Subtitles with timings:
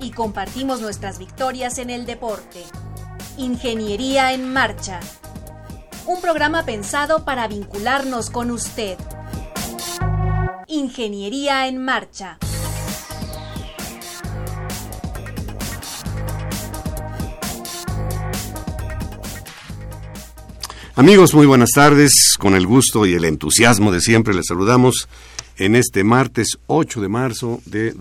[0.00, 2.62] Y compartimos nuestras victorias en el deporte.
[3.36, 5.00] Ingeniería en Marcha.
[6.06, 8.98] Un programa pensado para vincularnos con usted.
[10.66, 12.38] Ingeniería en Marcha.
[20.96, 22.36] Amigos, muy buenas tardes.
[22.38, 25.08] Con el gusto y el entusiasmo de siempre les saludamos
[25.56, 27.92] en este martes 8 de marzo de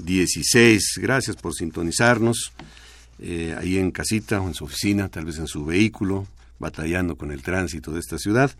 [0.00, 0.98] 2016.
[1.00, 2.52] Gracias por sintonizarnos
[3.18, 6.26] eh, ahí en casita o en su oficina, tal vez en su vehículo,
[6.58, 8.50] batallando con el tránsito de esta ciudad.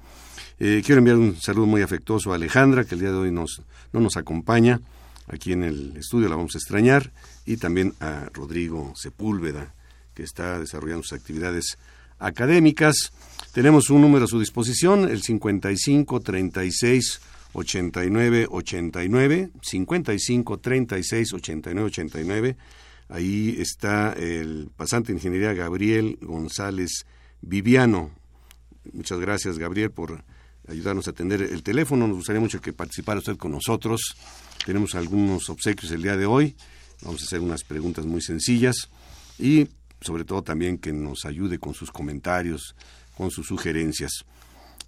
[0.59, 3.63] Eh, quiero enviar un saludo muy afectuoso a Alejandra, que el día de hoy nos,
[3.93, 4.81] no nos acompaña
[5.29, 7.11] aquí en el estudio, la vamos a extrañar,
[7.47, 9.75] y también a Rodrigo Sepúlveda,
[10.15, 11.79] que está desarrollando sus actividades
[12.19, 13.13] académicas.
[13.53, 17.21] Tenemos un número a su disposición, el 55 36
[17.53, 22.57] 89 89, 55 36 89 89.
[23.09, 27.07] Ahí está el pasante de ingeniería Gabriel González
[27.41, 28.11] Viviano.
[28.93, 30.23] Muchas gracias, Gabriel, por
[30.69, 32.07] ayudarnos a atender el teléfono.
[32.07, 34.17] Nos gustaría mucho que participara usted con nosotros.
[34.65, 36.57] Tenemos algunos obsequios el día de hoy.
[37.03, 38.77] Vamos a hacer unas preguntas muy sencillas
[39.39, 39.69] y
[40.01, 42.75] sobre todo también que nos ayude con sus comentarios,
[43.17, 44.25] con sus sugerencias.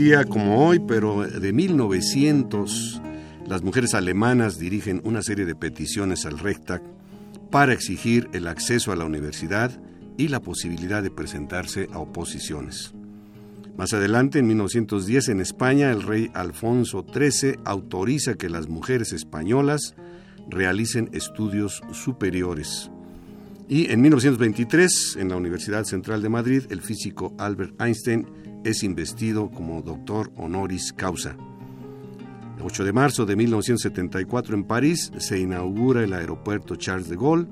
[0.00, 3.02] Día como hoy, pero de 1900,
[3.46, 6.80] las mujeres alemanas dirigen una serie de peticiones al Reichstag
[7.50, 9.78] para exigir el acceso a la universidad
[10.16, 12.94] y la posibilidad de presentarse a oposiciones.
[13.76, 19.96] Más adelante, en 1910, en España, el rey Alfonso XIII autoriza que las mujeres españolas
[20.48, 22.90] realicen estudios superiores.
[23.68, 28.26] Y en 1923, en la Universidad Central de Madrid, el físico Albert Einstein
[28.64, 31.36] es investido como doctor honoris causa.
[32.56, 37.48] El 8 de marzo de 1974 en París se inaugura el aeropuerto Charles de Gaulle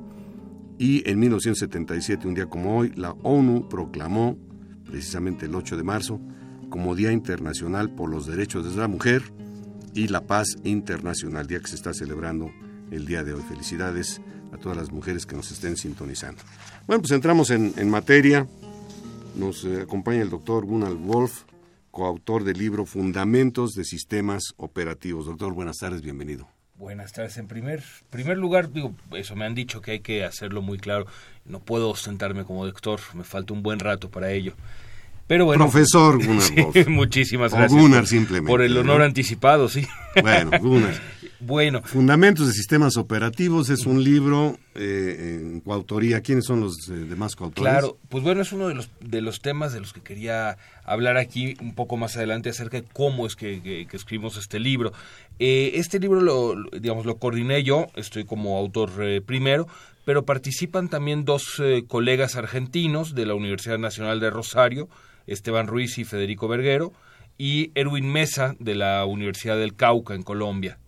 [0.79, 4.39] y en 1977, un día como hoy, la ONU proclamó,
[4.85, 6.21] precisamente el 8 de marzo,
[6.71, 9.23] como Día Internacional por los Derechos de la Mujer
[9.95, 12.53] y la Paz Internacional, día que se está celebrando
[12.93, 13.43] el día de hoy.
[13.43, 14.21] Felicidades
[14.53, 16.43] a todas las mujeres que nos estén sintonizando.
[16.87, 18.47] Bueno, pues entramos en, en materia.
[19.39, 21.45] Nos eh, acompaña el doctor Gunnar Wolf,
[21.93, 25.27] coautor del libro Fundamentos de Sistemas Operativos.
[25.27, 26.49] Doctor, buenas tardes, bienvenido.
[26.75, 27.39] Buenas tardes.
[27.39, 31.07] En primer, primer lugar, digo, eso me han dicho que hay que hacerlo muy claro.
[31.45, 34.55] No puedo ostentarme como doctor, me falta un buen rato para ello.
[35.29, 36.89] Pero bueno, Profesor Gunnar sí, Wolf.
[36.89, 39.05] muchísimas O gracias Gunnar simplemente, por el honor ¿no?
[39.05, 39.87] anticipado, sí.
[40.21, 40.95] Bueno, Gunnar.
[41.41, 46.21] Bueno, Fundamentos de Sistemas Operativos es un libro eh, en coautoría.
[46.21, 47.71] ¿Quiénes son los eh, demás coautores?
[47.71, 51.17] Claro, pues bueno, es uno de los, de los temas de los que quería hablar
[51.17, 54.93] aquí un poco más adelante acerca de cómo es que, que- que escribimos este libro.
[55.39, 59.69] Eh, este libro lo, lo- digamos, lo coordiné yo, estoy como autor eh, primero,
[60.05, 64.89] pero participan también dos eh, colegas argentinos de la Universidad Nacional de Rosario,
[65.29, 66.93] Esteban Ruiz y Federico Verguero,
[67.37, 70.79] y Erwin Mesa de la Universidad del Cauca en Colombia.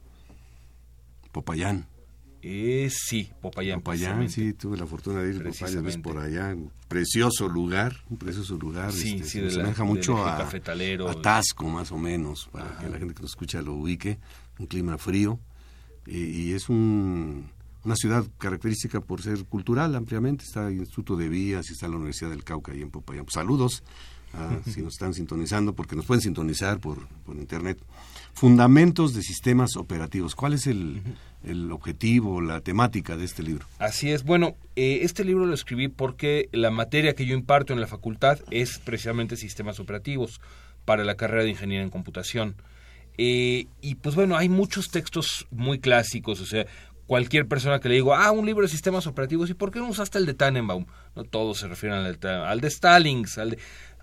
[1.33, 1.87] Popayán.
[2.43, 3.81] Eh, sí, Popayán.
[3.81, 6.57] Popayán, sí, tuve la fortuna de ir varias veces por allá.
[6.89, 8.93] Precioso lugar, un precioso lugar.
[8.93, 11.09] Sí, este, sí, se asemeja mucho a, cafetalero.
[11.11, 12.79] a Tasco, más o menos, para Ajá.
[12.85, 14.19] que la gente que nos escucha lo ubique.
[14.59, 15.39] Un clima frío.
[16.07, 17.51] Y, y es un,
[17.85, 20.45] una ciudad característica por ser cultural ampliamente.
[20.45, 23.27] Está el Instituto de Vías y está la Universidad del Cauca ahí en Popayán.
[23.27, 23.83] Pues saludos
[24.33, 27.79] a- si nos están sintonizando, porque nos pueden sintonizar por, por internet.
[28.41, 30.35] Fundamentos de sistemas operativos.
[30.35, 31.03] ¿Cuál es el,
[31.45, 33.67] el objetivo, la temática de este libro?
[33.79, 34.25] Así es.
[34.25, 38.39] Bueno, eh, este libro lo escribí porque la materia que yo imparto en la facultad
[38.51, 40.41] es precisamente sistemas operativos
[40.87, 42.55] para la carrera de ingeniería en computación.
[43.19, 46.65] Eh, y pues bueno, hay muchos textos muy clásicos, o sea,
[47.07, 49.89] cualquier persona que le digo, ah, un libro de sistemas operativos, ¿y por qué no
[49.89, 50.87] usaste el de Tannenbaum?
[51.15, 53.59] No todos se refieren al de, al de Stallings, al de...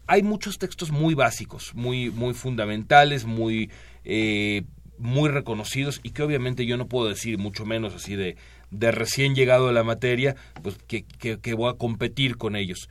[0.09, 3.69] Hay muchos textos muy básicos, muy, muy fundamentales, muy,
[4.09, 4.63] eh,
[4.97, 8.35] muy reconocidos y que obviamente yo no puedo decir, mucho menos así de,
[8.71, 12.89] de recién llegado a la materia, pues que, que- que voy a competir con ellos.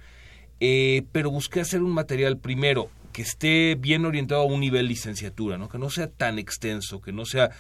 [0.61, 5.59] Eh, pero busqué hacer un material primero que esté bien orientado a un nivel licenciatura,
[5.59, 5.69] ¿no?
[5.69, 7.51] que no sea tan extenso, que no sea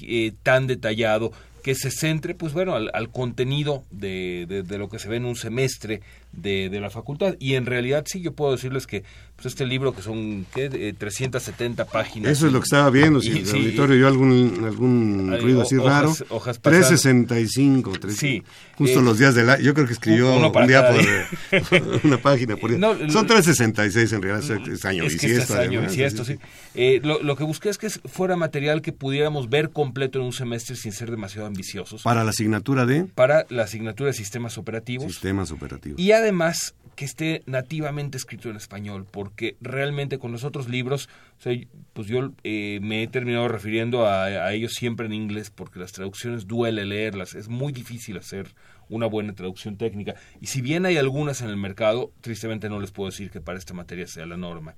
[0.00, 1.30] eh, tan detallado,
[1.62, 5.36] que se centre, pues bueno, al, contenido de- de lo que se ve en un
[5.36, 6.00] semestre
[6.36, 7.34] de, de la facultad.
[7.38, 9.04] Y en realidad sí, yo puedo decirles que
[9.36, 10.70] pues este libro, que son ¿qué?
[10.72, 12.30] Eh, 370 páginas.
[12.32, 15.62] Eso es lo que estaba viendo, si el sí, auditorio oyó algún, algún Hay ruido
[15.62, 16.14] así ho- hojas- raro.
[16.30, 16.88] hojas pasadas.
[16.88, 18.42] 365, tres- Sí,
[18.76, 19.58] justo eh, los días de la...
[19.60, 22.78] Yo creo que escribió un día por una página por día.
[22.78, 26.36] No, Son lo- 366 en realidad, es, es año es bisiesto, año además, bisiesto, sí.
[26.74, 30.32] Eh, lo, lo que busqué es que fuera material que pudiéramos ver completo en un
[30.32, 32.02] semestre sin ser demasiado ambiciosos.
[32.02, 35.12] Para la asignatura de para la asignatura de sistemas operativos.
[35.12, 36.00] sistemas operativos.
[36.00, 41.42] Y además que esté nativamente escrito en español, porque realmente con los otros libros, o
[41.42, 41.58] sea,
[41.92, 45.92] pues yo eh, me he terminado refiriendo a, a ellos siempre en inglés, porque las
[45.92, 48.54] traducciones duele leerlas, es muy difícil hacer
[48.88, 50.14] una buena traducción técnica.
[50.40, 53.58] Y si bien hay algunas en el mercado, tristemente no les puedo decir que para
[53.58, 54.76] esta materia sea la norma.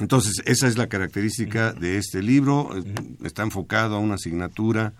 [0.00, 2.70] Entonces, esa es la característica de este libro.
[3.24, 4.94] Está enfocado a una asignatura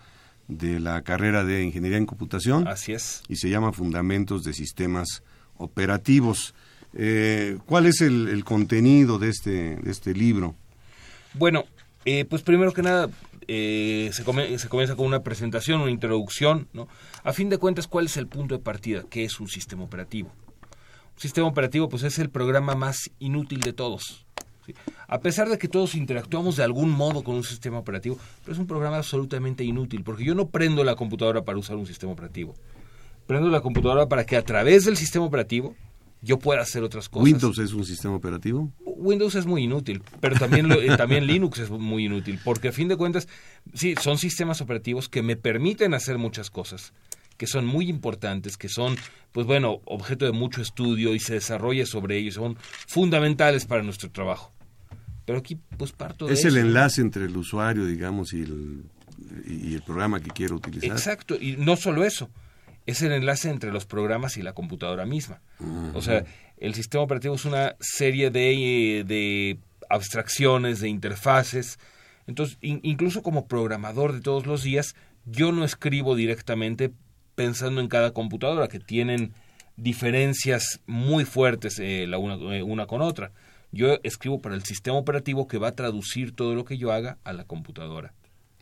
[0.58, 3.22] de la carrera de Ingeniería en Computación Así es.
[3.28, 5.22] y se llama Fundamentos de Sistemas
[5.56, 6.54] Operativos.
[6.94, 10.54] Eh, ¿Cuál es el, el contenido de este, de este libro?
[11.34, 11.64] Bueno,
[12.04, 13.08] eh, pues primero que nada
[13.48, 16.88] eh, se, come- se comienza con una presentación, una introducción, ¿no?
[17.24, 19.04] A fin de cuentas, ¿cuál es el punto de partida?
[19.08, 20.30] ¿Qué es un sistema operativo?
[21.14, 24.26] Un sistema operativo, pues es el programa más inútil de todos.
[24.66, 24.74] ¿Sí?
[25.08, 28.58] A pesar de que todos interactuamos de algún modo con un sistema operativo, pero es
[28.58, 32.54] un programa absolutamente inútil, porque yo no prendo la computadora para usar un sistema operativo.
[33.26, 35.74] Prendo la computadora para que a través del sistema operativo
[36.22, 37.24] yo pueda hacer otras cosas.
[37.24, 38.70] ¿Windows es un sistema operativo?
[38.84, 42.72] Windows es muy inútil, pero también, lo- eh, también Linux es muy inútil, porque a
[42.72, 43.26] fin de cuentas,
[43.74, 46.92] sí, son sistemas operativos que me permiten hacer muchas cosas,
[47.42, 48.94] que son muy importantes, que son,
[49.32, 52.56] pues bueno, objeto de mucho estudio y se desarrolla sobre ellos, son
[52.86, 54.52] fundamentales para nuestro trabajo.
[55.24, 58.84] Pero aquí, pues parto de Es el enlace entre el usuario, digamos, y el,
[59.44, 60.92] y el programa que quiero utilizar.
[60.92, 62.30] Exacto, y no solo eso,
[62.86, 65.40] es el enlace entre los programas y la computadora misma.
[65.94, 66.24] O sea,
[66.58, 69.58] el sistema operativo es una serie de, eh, de
[69.90, 71.80] abstracciones, de interfaces.
[72.28, 74.94] Entonces, in- incluso como programador de todos los días,
[75.26, 76.92] yo no escribo directamente
[77.34, 79.32] pensando en cada computadora, que tienen
[79.76, 83.32] diferencias muy fuertes eh, la una, eh, una con otra.
[83.72, 87.18] Yo escribo para el sistema operativo que va a traducir todo lo que yo haga
[87.24, 88.12] a la computadora.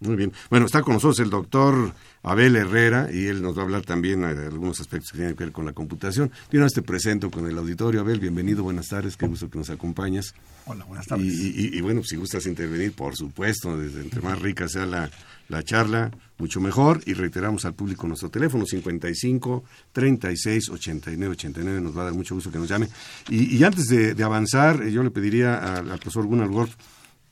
[0.00, 0.33] Muy bien.
[0.49, 1.92] Bueno, está con nosotros el doctor
[2.23, 5.45] Abel Herrera y él nos va a hablar también de algunos aspectos que tienen que
[5.45, 6.30] ver con la computación.
[6.50, 8.00] De una vez te presento con el auditorio.
[8.00, 10.35] Abel, bienvenido, buenas tardes, qué gusto que nos acompañas.
[10.64, 11.26] Hola, buenas tardes.
[11.26, 15.11] y- y, bueno, si gustas intervenir, por supuesto, desde entre más rica sea la,
[15.49, 17.02] la charla, mucho mejor.
[17.04, 21.80] Y reiteramos al público nuestro teléfono 55 36 89 89.
[21.83, 22.88] Nos va a dar mucho gusto que nos llame.
[23.28, 26.75] Y, y antes de, de avanzar, eh, yo le pediría al, al profesor Gunnar Wolf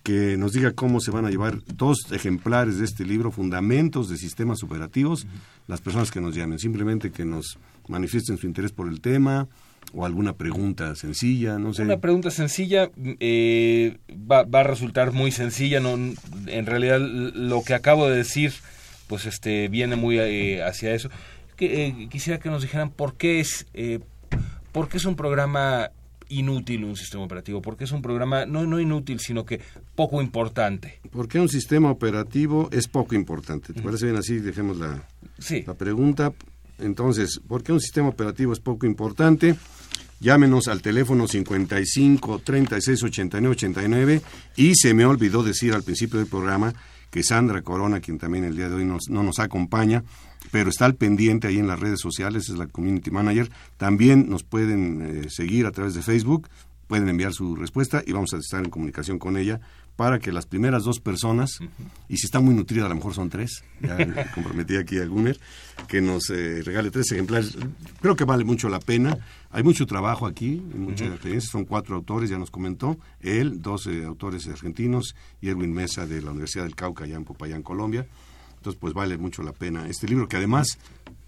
[0.02, 4.16] que nos diga cómo se van a llevar dos ejemplares de este libro, Fundamentos de
[4.16, 5.26] Sistemas Operativos,
[5.66, 6.58] las personas que nos llamen.
[6.58, 9.48] Simplemente que nos manifiesten su interés por el tema
[9.92, 11.82] o alguna pregunta sencilla, no sé.
[11.82, 12.90] Una pregunta sencilla,
[13.20, 18.52] eh, va, va a resultar muy sencilla, no, en realidad lo que acabo de decir,
[19.06, 21.10] pues este viene muy eh, hacia eso.
[21.60, 24.00] Eh, quisiera que nos dijeran por qué es, eh,
[24.70, 25.90] por qué es un programa
[26.28, 29.60] inútil un sistema operativo, porque es un programa no, no inútil, sino que
[29.94, 31.00] poco importante.
[31.10, 33.72] ¿Por qué un sistema operativo es poco importante?
[33.72, 34.38] ¿Te parece bien así?
[34.38, 35.02] Dejemos la,
[35.38, 36.32] Sí, la pregunta.
[36.78, 39.56] Entonces, ¿por qué un sistema operativo es poco importante?
[40.20, 44.22] Llámenos al teléfono 55 36 89 89
[44.56, 46.74] y se me olvidó decir al principio del programa
[47.10, 50.02] que Sandra Corona, quien también el día de hoy no nos acompaña,
[50.50, 53.50] pero está al pendiente ahí en las redes sociales, es la Community Manager.
[53.76, 56.48] También nos pueden eh, seguir a través de Facebook,
[56.86, 59.60] pueden enviar su respuesta y vamos a estar en comunicación con ella
[59.98, 61.58] para que las primeras dos personas,
[62.08, 65.36] y si está muy nutrida a lo mejor son tres, ya comprometí aquí a Gunner,
[65.88, 67.58] que nos eh, regale tres ejemplares.
[68.00, 69.18] Creo que vale mucho la pena.
[69.50, 71.50] Hay mucho trabajo aquí, mucha experiencia.
[71.50, 72.96] Son cuatro autores, ya nos comentó.
[73.20, 77.64] Él, dos autores argentinos y Edwin Mesa de la Universidad del Cauca, allá en Popayán,
[77.64, 78.06] Colombia.
[78.58, 80.78] Entonces, pues vale mucho la pena este libro que además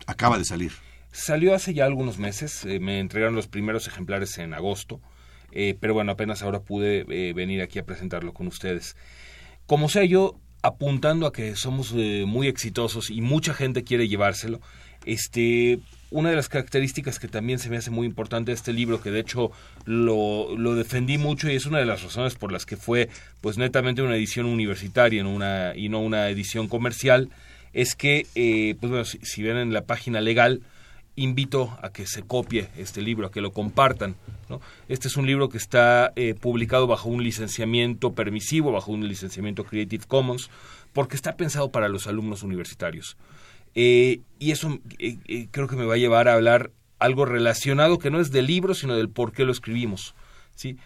[0.06, 0.72] acaba de salir.
[1.12, 5.00] Salió hace ya algunos meses, eh, me entregaron los primeros ejemplares en agosto
[5.52, 8.96] eh, pero bueno, apenas ahora pude eh, venir aquí a presentarlo con ustedes.
[9.66, 14.60] Como sea, yo apuntando a que somos muy exitosos y mucha gente quiere llevárselo,
[15.06, 15.80] este,
[16.10, 19.10] una de las características que también se me hace muy importante de este libro, que
[19.10, 19.52] de hecho
[19.84, 23.08] lo, lo, defendí mucho y es una de las razones por las que fue
[23.40, 25.20] pues netamente una edición universitaria
[25.76, 27.30] y no una edición comercial,
[27.72, 28.26] es que,
[28.80, 30.62] pues bueno, si, ven en la página legal,
[31.16, 34.16] invito a que se copie este libro, a que lo compartan.
[34.88, 39.64] Este es un libro que está eh, publicado bajo un licenciamiento permisivo, bajo un licenciamiento
[39.64, 40.50] Creative Commons,
[40.92, 43.16] porque está pensado para los alumnos universitarios.
[43.74, 48.10] Eh, y eso eh, creo que me va a llevar a hablar algo relacionado que
[48.10, 50.14] no es del libro, sino del por qué lo escribimos.
[50.54, 50.76] ¿sí?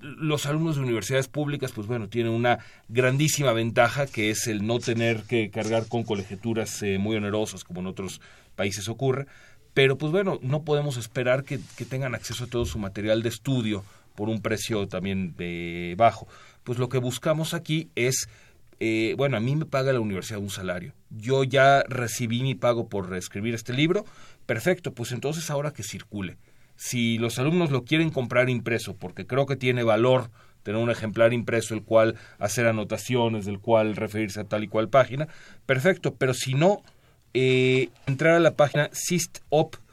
[0.00, 2.58] los alumnos de universidades públicas, pues bueno, tienen una
[2.88, 7.86] grandísima ventaja que es el no tener que cargar con colegiaturas muy onerosas como en
[7.86, 8.20] otros
[8.56, 9.26] países ocurre,
[9.74, 11.58] pero pues bueno, no podemos esperar que,
[11.88, 13.84] tengan acceso a todo su material de estudio
[14.14, 16.26] por un precio también eh, bajo.
[16.62, 18.28] Pues lo que buscamos aquí es,
[18.84, 20.92] eh, bueno, a mí me paga la universidad un salario.
[21.08, 24.04] Yo ya recibí mi pago por reescribir este libro,
[24.44, 26.36] perfecto, pues entonces ahora que circule.
[26.74, 30.32] Si los alumnos lo quieren comprar impreso, porque creo que tiene valor
[30.64, 34.88] tener un ejemplar impreso, el cual hacer anotaciones, del cual referirse a tal y cual
[34.88, 35.28] página,
[35.64, 36.82] perfecto, pero si no,
[37.34, 39.92] eh, entrar a la página sistop.org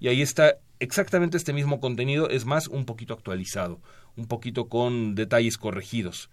[0.00, 3.82] y ahí está exactamente este mismo contenido, es más, un poquito actualizado,
[4.16, 6.30] un poquito con detalles corregidos.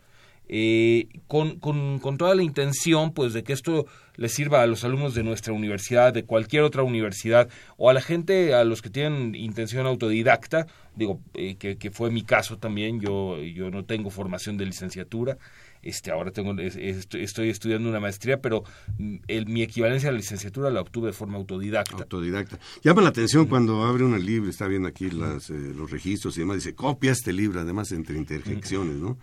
[0.51, 4.83] Eh, con, con, con, toda la intención pues de que esto le sirva a los
[4.83, 8.89] alumnos de nuestra universidad, de cualquier otra universidad o a la gente, a los que
[8.89, 10.65] tienen intención autodidacta,
[10.95, 15.37] digo eh, que, que, fue mi caso también, yo, yo no tengo formación de licenciatura,
[15.83, 18.63] este, ahora tengo, estoy estudiando una maestría, pero
[18.97, 21.95] mm, mi equivalencia a la licenciatura la obtuve de forma autodidacta.
[21.95, 22.59] Autodidacta.
[22.81, 26.39] Llama la atención cuando abre un libro, está viendo aquí las, eh, los registros y
[26.41, 29.17] demás, dice, copia este libro, además entre interjecciones, ¿no?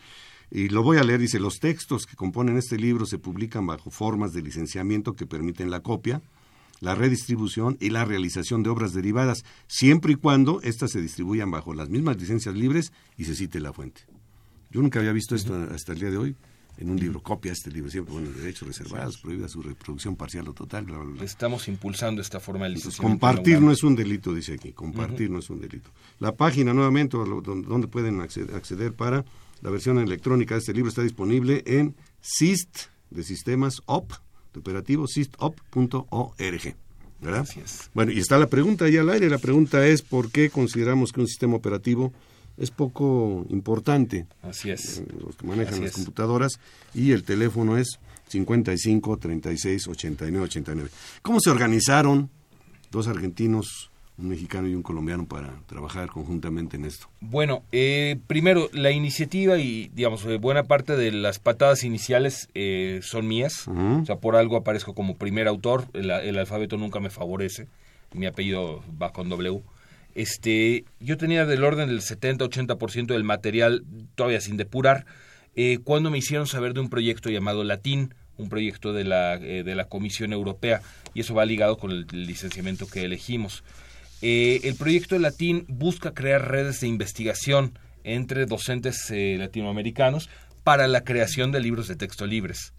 [0.50, 3.90] Y lo voy a leer, dice, los textos que componen este libro se publican bajo
[3.90, 6.22] formas de licenciamiento que permiten la copia,
[6.80, 11.74] la redistribución y la realización de obras derivadas, siempre y cuando éstas se distribuyan bajo
[11.74, 14.02] las mismas licencias libres y se cite la fuente.
[14.70, 16.36] Yo nunca había visto esto hasta el día de hoy
[16.78, 20.52] en un libro, copia este libro, siempre bueno, derechos reservados, prohibida su reproducción parcial o
[20.52, 23.18] total, bla, bla, Estamos impulsando esta forma de licenciamiento.
[23.18, 25.90] compartir no es un delito, dice aquí, compartir no es un delito.
[26.18, 29.24] La página, nuevamente, donde pueden acceder, para
[29.60, 34.12] la versión electrónica de este libro está disponible en SIST, de sistemas OP,
[34.52, 36.76] de operativo, sistop.org.
[37.20, 37.48] ¿verdad?
[37.94, 39.30] Bueno, y está la pregunta ahí al aire.
[39.30, 42.12] La pregunta es: ¿por qué consideramos que un sistema operativo
[42.56, 44.26] es poco importante.
[44.42, 44.98] Así es.
[44.98, 46.58] Eh, los que manejan las computadoras
[46.94, 47.98] y el teléfono es
[48.28, 50.90] 55 36 89 89.
[51.22, 52.30] ¿Cómo se organizaron
[52.90, 57.08] dos argentinos, un mexicano y un colombiano para trabajar conjuntamente en esto?
[57.20, 62.48] Bueno, eh, primero, la iniciativa y, digamos, eh, buena parte de las patadas iniciales
[63.02, 63.68] son mías.
[63.68, 65.86] O sea, por algo aparezco como primer autor.
[65.92, 67.68] El, el alfabeto nunca me favorece.
[68.14, 69.62] Mi apellido va con W
[70.16, 75.04] este, yo tenía del orden del 70-80% del material todavía sin depurar,
[75.56, 79.62] eh, cuando me hicieron saber de un proyecto llamado Latín, un proyecto de la, eh,
[79.62, 80.80] de la Comisión Europea,
[81.12, 83.62] y eso va ligado con el, licenciamiento que elegimos.
[84.28, 90.28] Eh, el proyecto Latín busca crear redes de investigación entre docentes latinoamericanos
[90.64, 92.74] para la creación de libros de texto libres.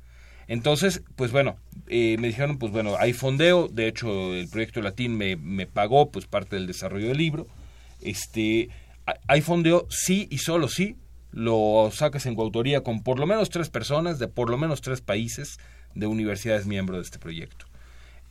[0.49, 1.55] Entonces, pues bueno,
[1.87, 6.11] eh, me dijeron, pues bueno, hay fondeo, de hecho el proyecto Latín me, me pagó
[6.11, 7.47] pues parte del desarrollo del libro.
[8.01, 8.67] Este,
[9.29, 10.97] hay fondeo, sí y solo sí,
[11.31, 14.99] lo sacas en coautoría con por lo menos tres personas de por lo menos tres
[14.99, 15.59] países
[15.95, 17.66] de universidades miembros de este proyecto.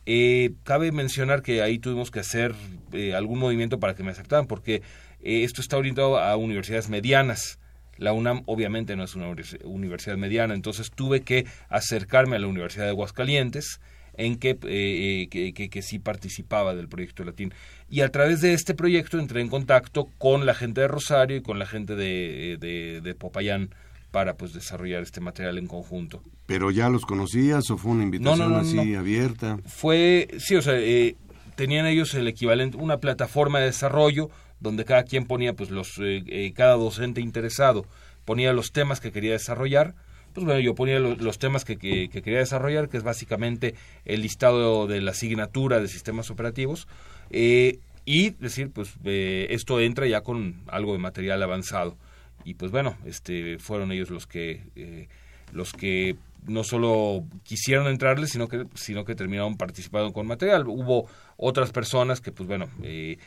[0.09, 2.55] Eh, cabe mencionar que ahí tuvimos que hacer
[2.93, 4.81] eh, algún movimiento para que me aceptaran, porque
[5.21, 7.59] esto está orientado a universidades medianas.
[7.97, 9.35] La UNAM obviamente no es una
[9.65, 13.81] universidad mediana, entonces tuve que acercarme a la Universidad de Aguascalientes,
[14.13, 17.53] en que, que, que, sí participaba del proyecto Latín.
[17.89, 21.41] Y a través de este proyecto entré en contacto con la gente de Rosario y
[21.41, 22.57] con la gente de,
[23.03, 23.69] de, Popayán
[24.17, 26.23] para pues desarrollar este material en conjunto.
[26.47, 29.59] ¿Pero ya los conocías o fue una invitación así abierta?
[29.67, 30.73] Fue, sí, o sea,
[31.53, 36.23] tenían ellos el equivalente, una plataforma de desarrollo donde cada quien ponía, pues los, eh,
[36.25, 37.85] eh, cada docente interesado
[38.25, 39.93] ponía los temas que quería desarrollar.
[40.33, 44.87] Pues bueno, yo ponía los, temas que, que, quería desarrollar, que es básicamente el listado
[44.87, 46.87] de la asignatura de sistemas operativos.
[47.29, 51.97] Eh, y decir, pues esto entra ya con algo de material avanzado.
[52.43, 55.07] Y pues bueno, este, fueron ellos los que,
[55.51, 56.15] los que
[56.45, 60.67] no solo quisieron entrarle, sino que, sino que terminaron participando con material.
[60.67, 63.17] Hubo otras personas que, pues bueno, eh,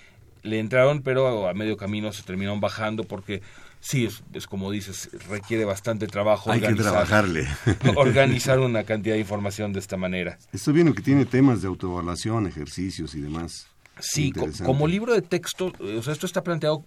[0.43, 3.43] le entraron, pero a medio camino se terminaron bajando porque
[3.81, 6.51] sí, es, como dices, requiere bastante trabajo.
[6.51, 7.47] Hay que trabajarle.
[7.97, 10.39] organizar una cantidad de información de esta manera.
[10.53, 13.67] Esto viene que tiene temas de autoevaluación, ejercicios y demás.
[13.99, 14.33] Sí,
[14.65, 16.85] como libro de texto, eh, o sea, esto está planteado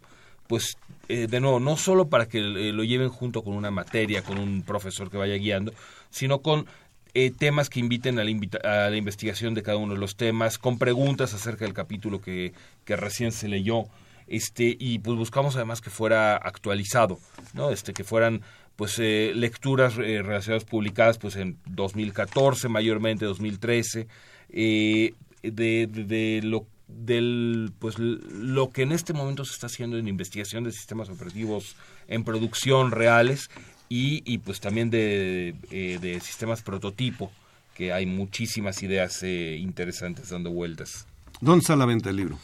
[0.48, 0.76] pues
[1.10, 4.38] eh, de nuevo, no solo para que eh, lo lleven junto con una materia, con
[4.38, 5.74] un profesor que vaya guiando,
[6.10, 6.66] sino con
[7.14, 8.32] eh, temas que inviten a la,
[8.64, 12.54] a la, investigación de cada uno de los temas, con preguntas acerca del capítulo que,
[12.86, 13.84] que recién se leyó,
[14.28, 17.20] este, y pues buscamos además que fuera actualizado,
[17.54, 17.72] ¿no?
[17.72, 18.42] Este, que fueran
[18.78, 24.08] pues lecturas relacionadas publicadas pues en 2014 mayormente 2013
[24.50, 30.08] de, de, de, lo del pues lo que en este momento se está haciendo en
[30.08, 31.76] investigación de sistemas operativos
[32.08, 33.50] en producción reales
[33.90, 37.32] y, y pues también de, eh, de, sistemas prototipo
[37.76, 41.06] que hay muchísimas ideas eh, interesantes dando vueltas.
[41.42, 42.40] ¿Dónde está la venta del libro?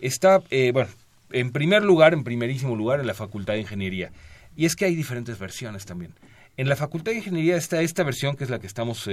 [0.00, 0.90] Está, eh, bueno,
[1.32, 4.10] en primer lugar, en primerísimo lugar, en la Facultad de Ingeniería.
[4.56, 6.12] Y es que hay diferentes versiones también.
[6.56, 9.08] En la Facultad de Ingeniería está esta versión que es la que estamos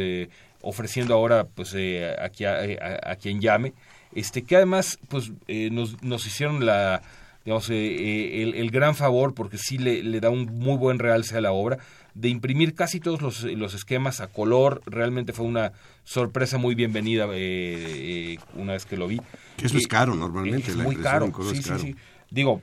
[0.61, 1.73] ofreciendo ahora pues
[2.19, 2.59] aquí, a,
[3.03, 3.73] a, quien llame,
[4.13, 7.01] este que además pues eh, nos, nos hicieron la
[7.45, 11.37] digamos eh, eh, el, gran favor porque sí le, le, da un muy buen realce
[11.37, 11.77] a la obra
[12.13, 14.81] de imprimir casi todos los, los esquemas a color.
[14.87, 15.71] Realmente fue una
[16.03, 19.21] sorpresa muy bienvenida una vez que lo vi.
[19.61, 21.31] Eso es caro normalmente es muy caro.
[21.53, 21.95] sí, sí, sí.
[22.31, 22.61] digo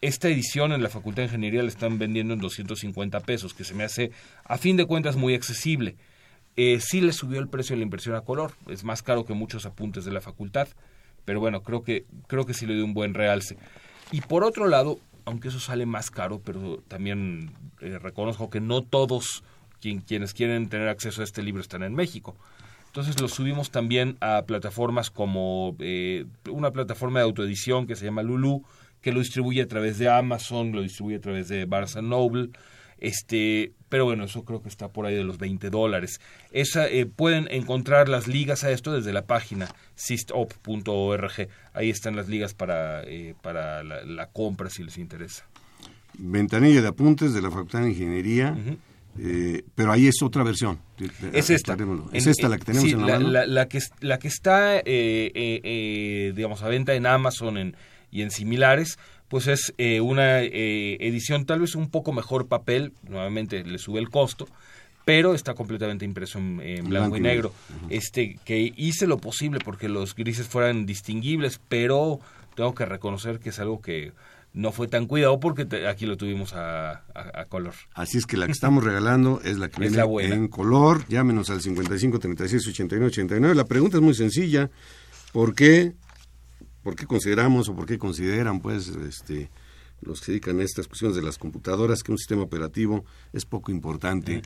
[0.00, 3.74] esta edición en la Facultad de Ingeniería la están vendiendo en 250 pesos, que se
[3.74, 4.12] me hace,
[4.44, 5.96] a fin de cuentas, muy accesible
[6.56, 9.34] eh, sí le subió el precio de la inversión a color, es más caro que
[9.34, 10.68] muchos apuntes de la facultad,
[11.24, 13.56] pero bueno, creo que, creo que sí le dio un buen realce.
[14.12, 18.82] Y por otro lado, aunque eso sale más caro, pero también eh, reconozco que no
[18.82, 19.44] todos
[19.80, 22.36] quienes quieren tener acceso a este libro están en México.
[22.86, 28.22] Entonces lo subimos también a plataformas como eh, una plataforma de autoedición que se llama
[28.22, 28.64] Lulu,
[29.00, 32.50] que lo distribuye a través de Amazon, lo distribuye a través de Barnes Noble,
[33.00, 36.20] este, pero bueno, eso creo que está por ahí de los 20 dólares.
[36.52, 41.48] Esa, eh, pueden encontrar las ligas a esto desde la página sistop.org.
[41.74, 45.46] Ahí están las ligas para, eh, para la, compra si les interesa.
[46.18, 48.56] Ventanilla de apuntes de la Facultad de Ingeniería.
[49.18, 50.78] Eh, pero ahí es otra versión.
[51.32, 51.76] Es esta.
[52.12, 53.46] Es esta la que tenemos en la, mano.
[53.46, 57.76] La, que, la que está, digamos, a venta en Amazon en,
[58.10, 58.98] y en similares,
[59.30, 64.00] pues es eh, una eh, edición tal vez un poco mejor papel, nuevamente le sube
[64.00, 64.48] el costo,
[65.04, 67.54] pero está completamente impreso en, blanco, y negro.
[67.88, 72.18] Este que hice lo posible porque los grises fueran distinguibles, pero
[72.56, 74.12] tengo que reconocer que es algo que
[74.52, 77.04] no fue tan cuidado porque aquí lo tuvimos a,
[77.48, 77.74] color.
[77.94, 81.06] Así es que la que estamos regalando es la que viene en color.
[81.08, 83.54] Llámenos al 55 36 89 89.
[83.54, 84.70] La pregunta es muy sencilla.
[85.32, 85.92] ¿Por qué
[86.82, 89.50] por qué consideramos o por qué consideran pues este
[90.02, 93.44] los que se dedican a estas cuestiones de las computadoras que un sistema operativo es
[93.44, 94.42] poco importante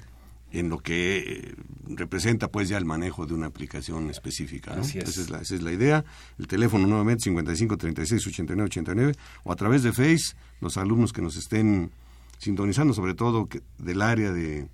[0.50, 1.54] en lo que eh,
[1.86, 4.74] representa pues ya el manejo de una aplicación específica.
[4.80, 6.04] Esa, es la, esa es la idea.
[6.38, 11.22] El teléfono nuevamente 55 36 89 89 o a través de Face los alumnos que
[11.22, 11.90] nos estén
[12.38, 14.68] sintonizando sobre todo del área de,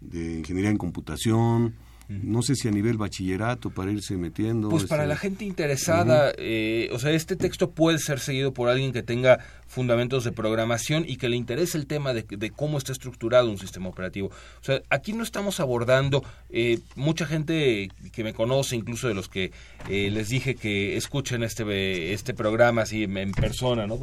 [0.00, 1.74] de ingeniería en computación,
[2.08, 4.68] no sé si a nivel bachillerato para irse metiendo.
[4.68, 8.68] Pues para este, la gente interesada, eh, o sea, este texto puede ser seguido por
[8.68, 12.92] alguien que tenga fundamentos de programación y que le interese el tema de, cómo está
[12.92, 14.28] estructurado un sistema operativo.
[14.28, 19.28] O sea, aquí no estamos abordando, eh, mucha gente que me conoce, incluso de los
[19.28, 19.50] que
[19.88, 23.98] eh, les dije que escuchen este este programa así en, persona, ¿no?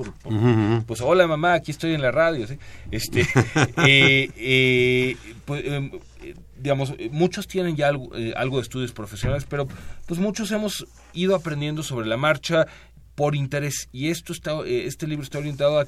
[0.85, 2.57] Pues hola mamá, aquí estoy en la radio, ¿sí?
[2.91, 3.25] Este,
[5.45, 5.91] pues, em,
[6.63, 9.67] digamos, muchos tienen ya algo, eh, algo, de estudios profesionales, pero
[10.07, 12.65] pues muchos hemos ido aprendiendo sobre la marcha
[13.13, 15.85] por interés y esto está, eh, este libro está orientado a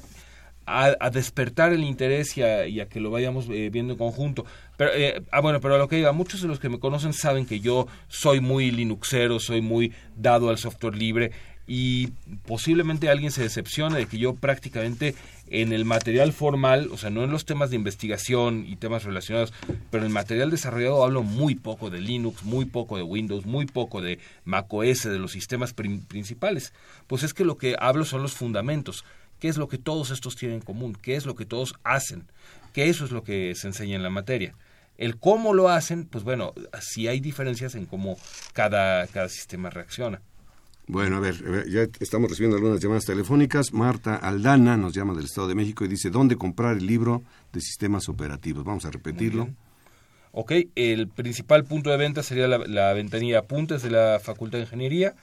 [0.66, 4.44] a, despertar el interés y a, que lo vayamos eh, viendo en conjunto.
[4.76, 7.12] Pero, eh, ah, bueno, pero a lo que diga, muchos de los que me conocen
[7.12, 11.30] saben que yo soy muy linuxero, soy muy dado al software libre
[11.66, 12.08] y
[12.46, 15.14] posiblemente alguien se decepcione de que yo prácticamente
[15.48, 19.52] en el material formal, o sea, no en los temas de investigación y temas relacionados,
[19.90, 23.66] pero en el material desarrollado hablo muy poco de Linux, muy poco de Windows, muy
[23.66, 26.72] poco de macOS, de los sistemas principales.
[27.06, 29.04] Pues es que lo que hablo son los fundamentos
[29.38, 32.26] qué es lo que todos estos tienen en común, qué es lo que todos hacen,
[32.72, 34.54] que eso es lo que se enseña en la materia.
[34.98, 38.16] El cómo lo hacen, pues bueno, sí hay diferencias en cómo
[38.54, 40.22] cada, cada sistema reacciona.
[40.88, 43.72] Bueno, a ver, ya estamos recibiendo algunas llamadas telefónicas.
[43.72, 47.22] Marta Aldana nos llama del Estado de México y dice, ¿dónde comprar el libro
[47.52, 48.64] de sistemas operativos?
[48.64, 49.48] Vamos a repetirlo.
[50.30, 54.64] Ok, el principal punto de venta sería la, la ventanilla Apuntes de la Facultad de
[54.64, 55.16] Ingeniería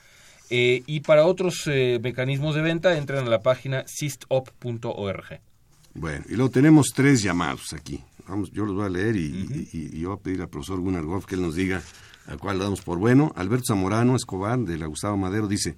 [0.50, 5.40] eh, y para otros eh, mecanismos de venta entran a la página sistop.org.
[5.94, 8.02] Bueno, y luego tenemos tres llamados aquí.
[8.28, 11.04] Vamos, yo los voy a leer y, y, yo voy a pedir al profesor Gunnar
[11.04, 11.82] Goff que él nos diga
[12.26, 13.32] a cuál le damos por bueno.
[13.36, 15.76] Alberto Zamorano Escobar, de la Gustavo Madero, dice,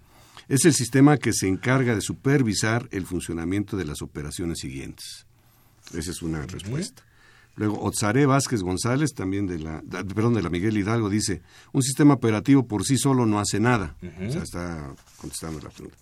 [0.49, 5.27] es el sistema que se encarga de supervisar el funcionamiento de las operaciones siguientes.
[5.95, 7.03] Esa es una respuesta.
[7.57, 9.83] Luego, Otzaré Vázquez González, también de la,
[10.15, 11.41] perdón, de la Miguel Hidalgo, dice,
[11.73, 13.97] un sistema operativo por sí solo no hace nada.
[14.03, 15.97] O sea, está contestando la pregunta.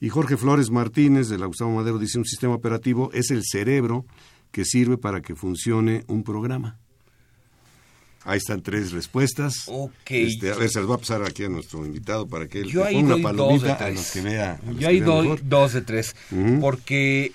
[0.00, 4.04] Y Jorge Flores Martínez, de la Gustavo Madero, dice, un sistema operativo es el cerebro
[4.50, 6.78] que sirve para que funcione un programa.
[8.26, 9.70] Ahí están tres respuestas.
[10.06, 12.70] Este, a ver, se las voy a pasar aquí a nuestro invitado para que él
[12.70, 14.60] Yo ponga una palomita a los que vea.
[14.78, 16.14] Yo ahí doy dos de tres.
[16.60, 17.32] Porque,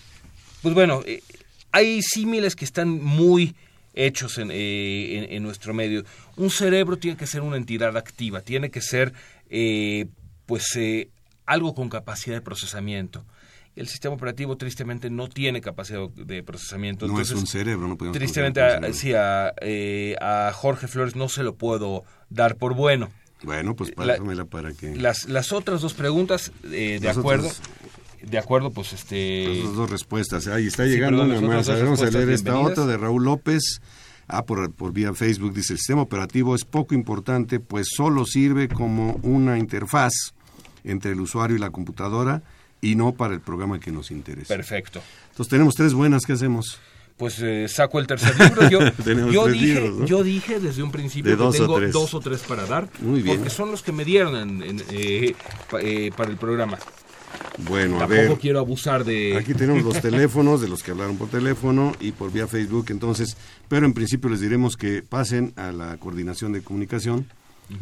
[0.61, 1.23] pues bueno, eh,
[1.71, 3.55] hay símiles que están muy
[3.93, 6.03] hechos eh, en, nuestro medio.
[6.35, 9.13] Un cerebro tiene que ser una entidad activa, tiene que ser
[9.49, 10.07] eh,
[10.45, 11.09] pues eh,
[11.45, 13.25] algo con capacidad de procesamiento.
[13.75, 17.07] El sistema operativo tristemente no tiene capacidad de procesamiento.
[17.07, 19.53] No es un cerebro, no podemos Tristemente, a, sí, a,
[20.19, 23.09] a, Jorge Flores no se lo puedo dar por bueno.
[23.43, 24.95] Bueno, pues pásamela para que...
[24.95, 27.49] Las, las otras dos preguntas, de acuerdo
[28.21, 29.61] de acuerdo, pues este...
[29.63, 30.47] Las dos respuestas.
[30.47, 31.67] Ahí está llegando una más.
[31.67, 33.81] vamos a leer esta otra de Raúl López.
[34.27, 38.69] Ah, por, por vía Facebook dice, el sistema operativo es poco importante, pues solo sirve
[38.69, 40.13] como una interfaz
[40.83, 42.41] entre el usuario y la computadora
[42.81, 44.53] y no para el programa que nos interesa.
[44.53, 45.01] Perfecto.
[45.29, 46.79] Entonces tenemos tres buenas, ¿qué hacemos?
[47.17, 48.69] Pues eh, saco el tercer libro.
[49.31, 53.21] Yo, dije, yo dije desde un principio que tengo dos o tres para dar, Muy
[53.21, 53.37] bien.
[53.37, 55.35] porque son los que me dieron eh,
[55.79, 56.79] eh, para el programa.
[57.59, 58.35] Bueno, a ver.
[58.39, 59.37] quiero abusar de.
[59.37, 63.37] Aquí tenemos los teléfonos de los que hablaron por teléfono y por vía Facebook, entonces,
[63.67, 67.27] pero en principio les diremos que pasen a la coordinación de comunicación,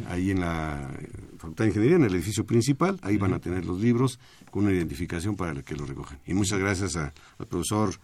[0.07, 0.91] ahí en la
[1.37, 4.19] Facultad de Ingeniería, en el edificio principal, ahí van a tener los libros
[4.51, 6.19] con una identificación para que los recojan.
[6.25, 7.11] Y muchas gracias al
[7.47, 7.95] profesor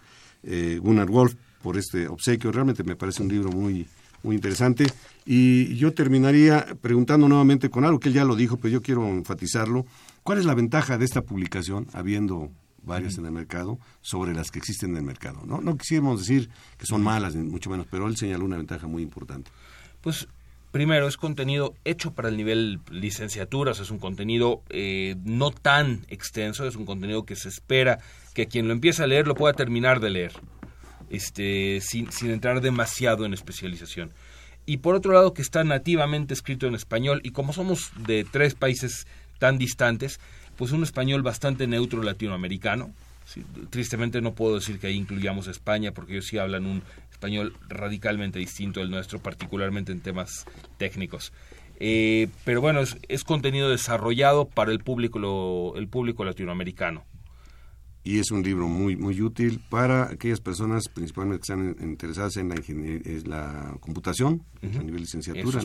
[0.43, 3.87] eh, Gunnar Wolf por este obsequio, realmente me parece un libro muy
[4.25, 4.85] muy interesante.
[5.25, 9.07] Y yo terminaría preguntando nuevamente con algo que él ya lo dijo, pero yo quiero
[9.07, 9.85] enfatizarlo.
[10.23, 12.51] ¿Cuál es la ventaja de esta publicación, habiendo
[12.83, 15.45] varias en el mercado, sobre las que existen en el mercado?
[15.45, 18.87] No, no quisiéramos decir que son malas, ni mucho menos, pero él señaló una ventaja
[18.87, 19.51] muy importante.
[20.01, 20.27] Pues
[20.75, 26.67] primero, es contenido hecho para el nivel licenciaturas, es un contenido eh, no tan extenso,
[26.67, 27.99] es un contenido que se espera
[28.33, 30.33] que quien lo empiece a leer lo pueda terminar de leer,
[31.09, 34.11] este, sin, sin entrar demasiado en especialización.
[34.65, 38.53] Y por otro lado, que está nativamente escrito en español, y como somos de tres
[38.53, 39.07] países
[39.39, 40.19] tan distantes,
[40.57, 42.91] pues un español bastante neutro latinoamericano.
[43.69, 46.83] tristemente no puedo decir que ahí incluyamos España, porque ellos sí hablan un
[47.15, 50.45] español radicalmente distinto del nuestro, particularmente en temas
[50.77, 51.31] técnicos.
[51.79, 57.03] Eh, pero bueno, es, es, contenido desarrollado para el público, el público latinoamericano
[58.05, 62.49] y es un libro muy muy útil para aquellas personas principalmente que están interesadas en
[62.49, 62.55] la,
[63.25, 65.59] la computación a nivel licenciatura.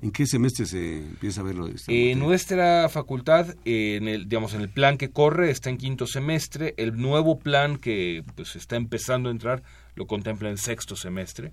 [0.00, 1.68] En, qué semestre se empieza a verlo?
[1.88, 6.74] En nuestra facultad, en el, digamos, en el plan que corre está en quinto semestre.
[6.76, 9.64] El nuevo plan que pues está empezando a entrar
[9.96, 11.52] lo contempla en sexto semestre.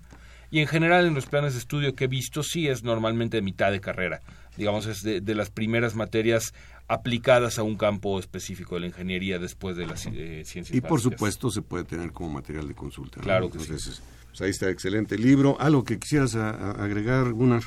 [0.50, 3.42] Y en general en los planes de estudio que he visto sí es normalmente de
[3.42, 4.22] mitad de carrera.
[4.56, 6.54] Digamos, es de, de las primeras materias
[6.86, 10.76] aplicadas a un campo específico de la ingeniería después de las eh, ciencias.
[10.76, 13.20] Y por supuesto se puede tener como material de consulta.
[13.20, 13.72] Claro que sí.
[14.28, 15.56] Pues ahí está, excelente libro.
[15.60, 17.62] ¿Algo que quisieras agregar, Gunnar?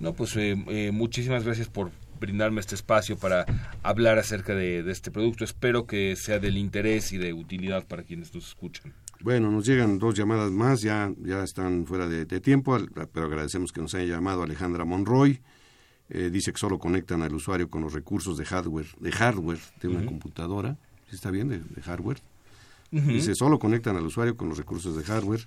[0.00, 3.44] No, pues eh, eh, muchísimas gracias por brindarme este espacio para
[3.82, 5.44] hablar acerca de, este producto.
[5.44, 8.92] Espero que sea del interés y de utilidad para quienes nos escuchan.
[9.20, 12.78] Bueno, nos llegan dos llamadas más, ya, ya están fuera de, de tiempo,
[13.12, 15.40] pero agradecemos que nos haya llamado Alejandra Monroy.
[16.10, 19.88] Eh, dice que solo conectan al usuario con los recursos de hardware de hardware de
[19.88, 20.78] una computadora.
[21.12, 21.48] ¿Está bien?
[21.48, 22.20] De, hardware.
[22.90, 25.46] Dice, solo conectan al usuario con los recursos de hardware.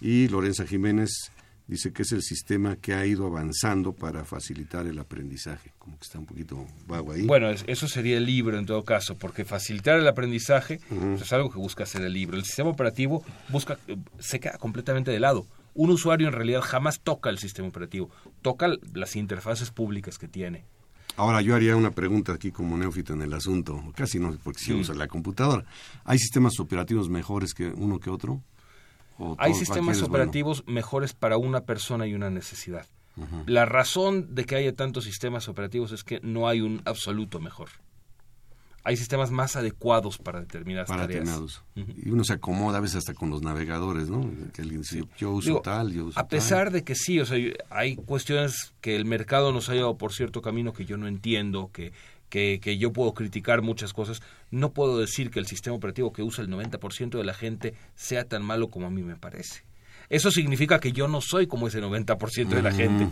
[0.00, 1.32] Y Lorenza Jiménez
[1.66, 5.72] dice que es el sistema que ha ido avanzando para facilitar el aprendizaje.
[5.78, 7.22] Como que está un poquito vago ahí.
[7.22, 11.50] Bueno, eso sería el libro en todo caso, porque facilitar el aprendizaje pues, es algo
[11.50, 12.36] que busca hacer el libro.
[12.36, 13.78] El sistema operativo busca
[14.18, 15.46] se queda completamente de lado.
[15.74, 20.64] Un usuario en realidad jamás toca el sistema operativo, toca las interfaces públicas que tiene.
[21.16, 24.74] Ahora yo haría una pregunta aquí como neófito en el asunto, casi no, porque si
[24.74, 25.64] usa la computadora.
[26.04, 28.42] ¿Hay sistemas operativos mejores que uno que otro?
[29.38, 32.86] Hay sistemas operativos mejores para una persona y una necesidad.
[33.46, 37.68] La razón de que haya tantos sistemas operativos es que no hay un absoluto mejor.
[38.84, 41.60] Hay sistemas más adecuados para determinadas para tareas.
[41.74, 44.30] Y uno se acomoda a veces hasta con los navegadores, ¿no?
[44.52, 47.36] Que alguien dice, yo uso tal, yo uso A pesar de que sí, o sea,
[47.70, 51.70] hay cuestiones que el mercado nos ha llevado por cierto camino que yo no entiendo,
[51.72, 51.92] que
[52.28, 56.44] que, yo puedo criticar muchas cosas, no puedo decir que el sistema operativo que usa
[56.44, 59.64] el 90% de la gente sea tan malo como a mí me parece.
[60.08, 63.08] Eso significa que yo no soy como ese 90% de la gente.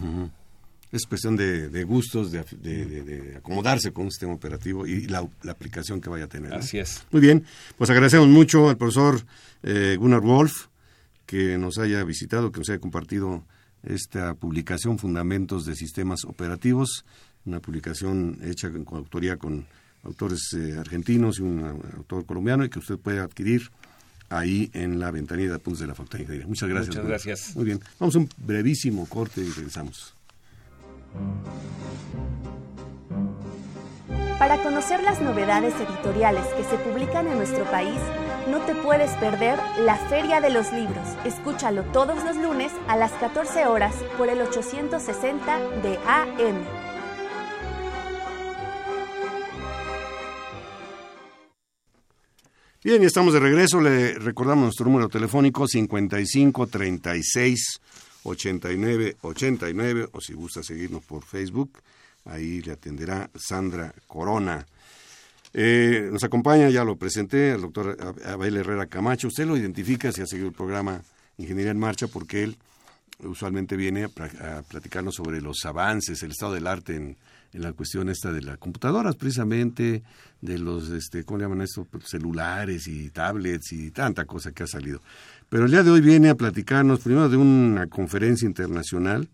[0.92, 6.24] Es cuestión de, gustos, de, acomodarse con un sistema operativo y la, aplicación que vaya
[6.24, 6.54] a tener.
[6.54, 7.04] Así es.
[7.10, 7.44] Muy bien,
[7.76, 9.20] pues agradecemos mucho al profesor
[9.62, 10.68] eh, Gunnar Wolf
[11.26, 13.44] que nos haya visitado, que nos haya compartido
[13.82, 17.04] esta publicación Fundamentos de Sistemas Operativos
[17.46, 19.66] una publicación hecha con autoría con
[20.04, 21.64] autores eh, argentinos y un
[21.96, 23.70] autor colombiano y que usted puede adquirir
[24.28, 26.46] ahí en la ventanilla de apuntes de la Facultad de Ingeniería.
[26.48, 26.96] Muchas gracias.
[26.96, 27.56] Muchas gracias.
[27.56, 27.80] Muy bien.
[27.98, 30.14] Vamos a un brevísimo corte y regresamos.
[34.38, 37.98] Para conocer las novedades editoriales que se publican en nuestro país,
[38.50, 41.08] no te puedes perder la Feria de los Libros.
[41.24, 46.83] Escúchalo todos los lunes a las 14 horas por el 860 de AM.
[52.84, 53.80] Bien, ya estamos de regreso.
[53.80, 57.80] Le recordamos nuestro número telefónico 55 36
[58.24, 61.80] 89 89 o si gusta seguirnos por Facebook,
[62.26, 64.66] ahí le atenderá Sandra Corona.
[65.54, 69.28] Eh, nos acompaña, ya lo presenté, el doctor Abel Herrera Camacho.
[69.28, 71.00] Usted lo identifica si ha seguido el programa
[71.38, 72.58] Ingeniería en Marcha porque él
[73.20, 77.16] usualmente viene a platicarnos sobre los avances, el estado del arte en,
[77.54, 80.02] en la cuestión esta de las computadoras, precisamente,
[80.40, 81.86] de los, este, ¿cómo le llaman esto?
[81.88, 85.00] Pues, celulares y tablets y tanta cosa que ha salido.
[85.48, 89.28] Pero el día de hoy viene a platicarnos primero de una conferencia internacional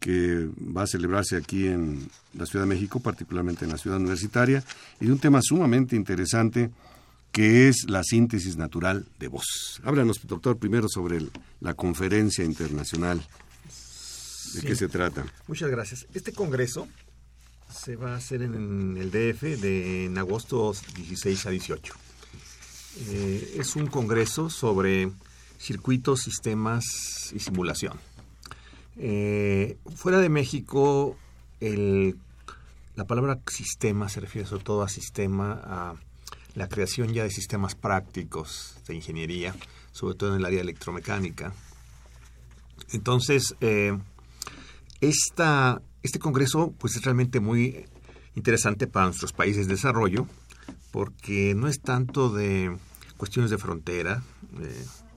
[0.00, 4.64] que va a celebrarse aquí en la Ciudad de México, particularmente en la ciudad universitaria,
[5.00, 6.70] y de un tema sumamente interesante
[7.30, 9.80] que es la síntesis natural de voz.
[9.84, 11.20] Háblanos, doctor, primero sobre
[11.60, 13.20] la conferencia internacional.
[14.54, 15.24] ¿De qué se trata?
[15.48, 16.06] Muchas gracias.
[16.14, 16.86] Este congreso
[17.74, 21.94] se va a hacer en el DF de, en agosto 16 a 18.
[23.08, 25.10] Eh, es un congreso sobre
[25.58, 27.98] circuitos, sistemas y simulación.
[28.96, 31.16] Eh, fuera de México,
[31.60, 35.94] la palabra sistema se refiere sobre todo a sistema, a
[36.54, 39.54] la creación ya de sistemas prácticos de ingeniería,
[39.90, 41.52] sobre todo en el área electromecánica.
[42.92, 43.98] Entonces, eh,
[45.00, 47.86] esta, este Congreso pues, es realmente muy
[48.36, 50.28] interesante para nuestros países de desarrollo
[50.92, 52.76] porque no es tanto de
[53.16, 54.22] cuestiones de frontera,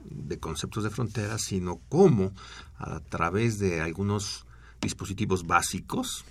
[0.04, 2.32] de conceptos de frontera, sino cómo
[2.78, 4.44] a través de algunos
[4.80, 6.24] dispositivos básicos,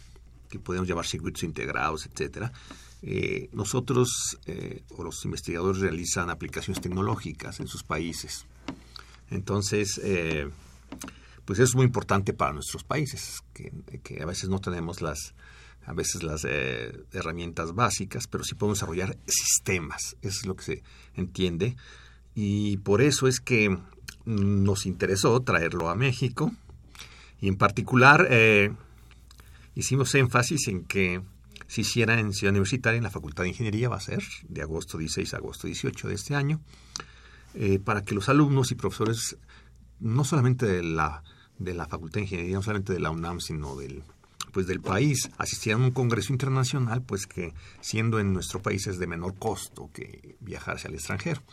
[0.49, 2.51] que podemos llamar circuitos integrados, etcétera,
[3.03, 8.45] eh, nosotros eh, o los investigadores realizan aplicaciones tecnológicas en sus países.
[9.29, 10.49] Entonces, eh,
[11.47, 13.71] pues es muy importante para nuestros países, que,
[14.21, 15.33] a veces no tenemos las,
[15.85, 20.83] a veces las eh, herramientas básicas, pero sí podemos desarrollar sistemas, es lo que se
[21.15, 21.77] entiende,
[22.35, 23.79] y por eso es que
[24.25, 26.51] nos interesó traerlo a México,
[27.39, 28.73] y en particular eh,
[29.73, 31.21] hicimos énfasis en que
[31.67, 34.97] se hiciera en Ciudad Universitaria, en la Facultad de Ingeniería, va a ser de agosto
[34.97, 36.59] 16 a agosto 18 de este año,
[37.53, 39.37] eh, para que los alumnos y profesores,
[40.01, 41.23] no solamente de la
[41.59, 44.03] de la Facultad de Ingeniería, no solamente de la UNAM, sino del
[44.51, 48.97] pues del país asistieran a un congreso internacional, pues que siendo en nuestro país es
[48.97, 51.43] de menor costo que viajar hacia el extranjero.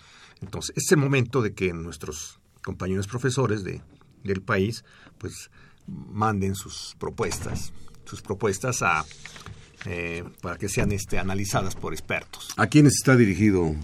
[0.40, 3.82] Entonces, es el momento de que nuestros compañeros profesores de,
[4.22, 4.84] del país,
[5.18, 5.50] pues
[5.86, 7.72] manden sus propuestas,
[8.04, 9.04] sus propuestas a
[9.86, 12.48] eh, para que sean este, analizadas por expertos.
[12.56, 13.74] ¿A quiénes está dirigido?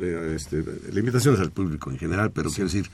[0.00, 2.88] Eh, este, la invitación es al público en general, pero quiero decir,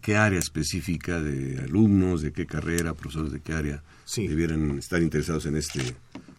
[0.00, 3.82] qué área específica de alumnos, de qué carrera, profesores de qué área
[4.16, 5.80] debieran estar interesados en este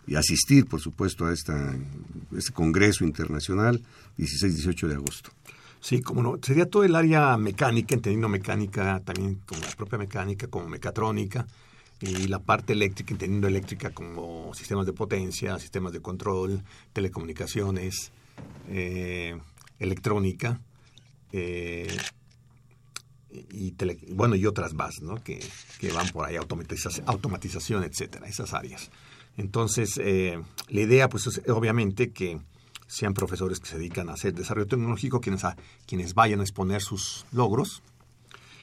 [0.05, 1.75] y asistir, por supuesto, a esta,
[2.35, 3.81] este Congreso Internacional
[4.17, 5.29] 16-18 de agosto.
[5.79, 6.39] Sí, como no.
[6.41, 11.45] Sería todo el área mecánica, entendiendo mecánica también como la propia mecánica, como mecatrónica,
[11.99, 18.11] y la parte eléctrica, entendiendo eléctrica como sistemas de potencia, sistemas de control, telecomunicaciones,
[18.69, 19.37] eh,
[19.79, 20.59] electrónica,
[21.31, 21.87] eh,
[23.79, 25.23] y bueno, y otras más, ¿no?
[25.23, 25.43] Que,
[25.79, 28.89] que van por ahí, automatización, automatización, etcétera, esas áreas.
[29.37, 32.39] Entonces, eh, la idea, pues, es obviamente que
[32.87, 35.57] sean profesores que se dedican a hacer desarrollo tecnológico, quienes, a,
[35.87, 37.81] quienes vayan a exponer sus logros.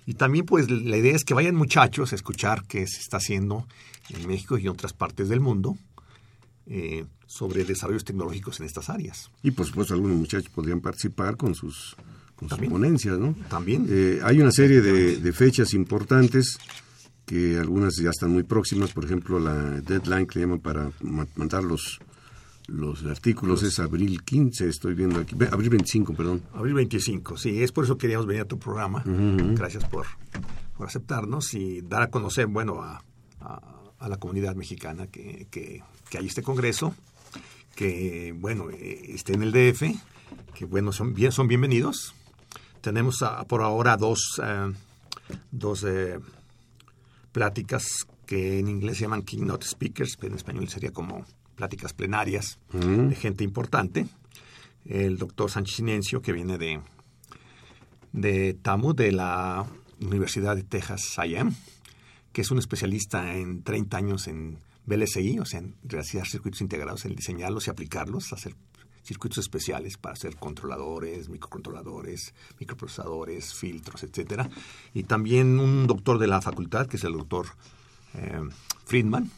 [0.06, 3.66] Y también, pues, la idea es que vayan muchachos a escuchar qué se está haciendo
[4.08, 5.76] en México y en otras partes del mundo
[6.66, 9.30] eh, sobre desarrollos tecnológicos en estas áreas.
[9.42, 11.96] Y, por supuesto, algunos muchachos podrían participar con sus,
[12.40, 13.36] con sus ponencias, ¿no?
[13.48, 13.86] También.
[13.88, 16.58] Eh, hay una serie de, de fechas importantes
[17.30, 21.62] que algunas ya están muy próximas, por ejemplo, la deadline que le llaman para mandar
[21.62, 22.00] los,
[22.66, 26.42] los artículos es abril 15, estoy viendo aquí, abril 25, perdón.
[26.52, 29.04] Abril 25, sí, es por eso queríamos venir a tu programa.
[29.04, 30.06] Gracias por,
[30.76, 33.00] por, aceptarnos y dar a conocer, bueno, a,
[33.40, 35.82] a, la comunidad mexicana que, que,
[36.18, 36.96] hay este congreso,
[37.76, 39.84] que, bueno, eh, esté en el DF,
[40.54, 42.14] que, bueno, son, bien, son bienvenidos.
[42.80, 44.72] Tenemos por ahora dos, eh,
[45.50, 46.18] dos eh,
[47.32, 51.24] pláticas que en inglés se llaman keynote speakers, pero en español sería como
[51.56, 54.06] pláticas plenarias de gente importante.
[54.86, 56.80] El doctor Sánchez Inencio, que viene de,
[58.12, 59.66] de TAMU, de la
[60.00, 61.52] Universidad de Texas A&M,
[62.32, 67.04] que es un especialista en 30 años en BLSI, o sea, en realizar circuitos integrados,
[67.04, 68.54] en diseñarlos y aplicarlos, hacer
[69.02, 74.48] circuitos especiales para hacer controladores, microcontroladores, microprocesadores, filtros, etcétera.
[74.94, 77.46] Y también un doctor de la facultad, que es el doctor
[78.14, 78.40] eh,
[78.84, 79.30] Friedman,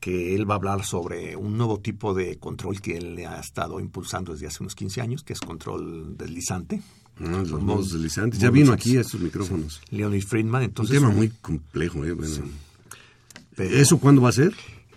[0.00, 3.80] que él va a hablar sobre un nuevo tipo de control que él ha estado
[3.80, 6.82] impulsando desde hace unos 15 años, que es control deslizante.
[7.20, 8.38] Ah, los modos deslizantes.
[8.38, 9.80] Ya vino aquí a estos micrófonos.
[9.90, 10.98] Leonid Friedman, entonces...
[10.98, 12.04] Un tema muy complejo.
[12.04, 12.16] ¿eh?
[13.56, 14.54] ¿Eso cuándo va a ser?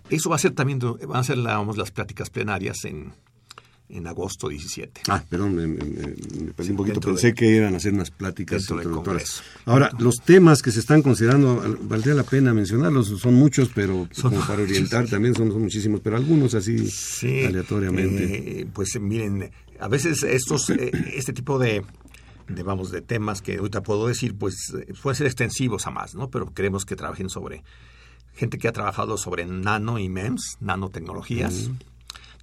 [0.09, 3.13] Eso va a ser también, van a ser las pláticas plenarias en,
[3.91, 5.01] en agosto 17.
[5.09, 6.99] Ah, perdón, me, perdí un poquito.
[6.99, 9.43] Pensé que iban a hacer unas pláticas introductorias.
[9.65, 14.39] Ahora, los temas que se están considerando, valdría la pena mencionarlos, son muchos, pero como
[14.47, 16.89] para orientar también son, muchísimos, pero algunos así
[17.45, 18.61] aleatoriamente.
[18.61, 21.83] Eh, pues miren, a veces estos, eh, este tipo de,
[22.47, 26.29] de, vamos, de temas que ahorita puedo decir, pues pueden ser extensivos a más, ¿no?
[26.29, 27.63] Pero queremos que trabajen sobre
[28.33, 31.69] gente que ha trabajado sobre nano y MEMS, nanotecnologías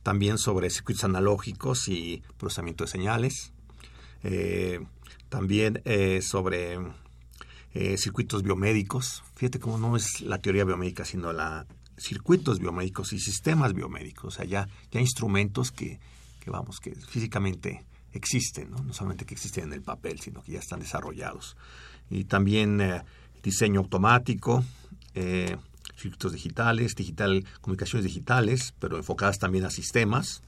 [0.08, 3.52] también sobre circuitos analógicos y procesamiento de señales,
[4.22, 4.80] eh,
[5.28, 6.78] también eh, sobre
[7.74, 9.22] eh, circuitos biomédicos.
[9.34, 11.66] Fíjate cómo no es la teoría biomédica, sino la
[11.98, 16.00] circuitos biomédicos y sistemas biomédicos, o sea, ya, ya instrumentos que,
[16.40, 18.90] que, vamos, que físicamente existen, ¿no?
[18.94, 21.54] solamente que existen en el papel, sino que ya están desarrollados.
[22.08, 22.80] Y también
[23.42, 24.64] diseño automático,
[25.98, 30.42] circuitos digitales, digital, comunicaciones digitales, pero enfocadas también a sistemas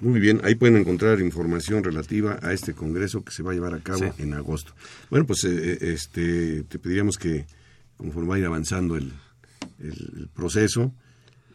[0.02, 3.76] Muy bien, ahí pueden encontrar información relativa a este congreso que se va a llevar
[3.76, 4.74] a cabo en agosto.
[5.10, 7.46] Bueno, pues eh, eh, este, te pediríamos que
[7.96, 9.14] conforme vaya avanzando el,
[10.34, 10.92] proceso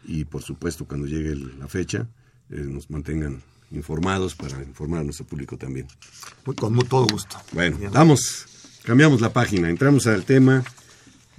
[0.05, 2.09] y por supuesto cuando llegue la fecha,
[2.49, 5.87] eh, nos mantengan informados para informar a nuestro público también.
[6.45, 7.37] con todo gusto.
[7.53, 8.47] Bueno, damos,
[8.85, 10.65] cambiamos la página, entramos al tema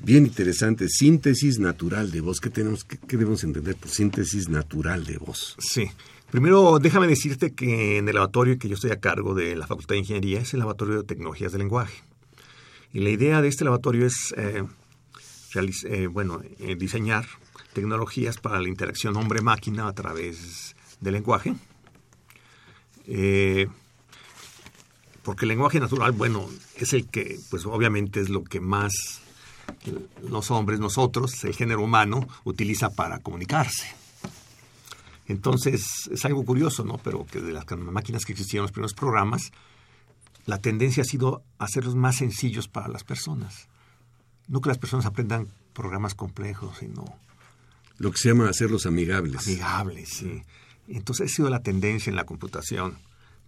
[0.04, 2.40] bien interesante, síntesis natural de voz.
[2.40, 5.56] ¿Qué, tenemos, qué, debemos entender por síntesis natural de voz?
[5.60, 5.90] Sí.
[6.32, 9.96] Primero, déjame decirte que en el laboratorio que yo estoy a cargo de la Facultad
[9.96, 12.04] de Ingeniería es el Laboratorio de Tecnologías del Lenguaje.
[12.94, 14.64] Y la idea de este laboratorio es eh,
[15.56, 17.26] eh, bueno, eh, diseñar
[17.74, 21.56] tecnologías para la interacción hombre-máquina a través del lenguaje.
[25.24, 29.22] Porque el lenguaje natural, bueno, es el que, pues obviamente es lo que más
[30.28, 33.88] los hombres, nosotros, el género humano, utiliza para comunicarse.
[35.28, 36.98] Entonces, es algo curioso, ¿no?
[36.98, 39.52] Pero que de las máquinas que existían en los primeros programas,
[40.46, 43.68] la tendencia ha sido hacerlos más sencillos para las personas.
[44.48, 47.06] No que las personas aprendan programas complejos, sino...
[47.98, 49.48] Lo que se llama hacerlos amigables.
[49.48, 50.42] Amigables, sí.
[50.88, 52.98] Entonces ha sido la tendencia en la computación.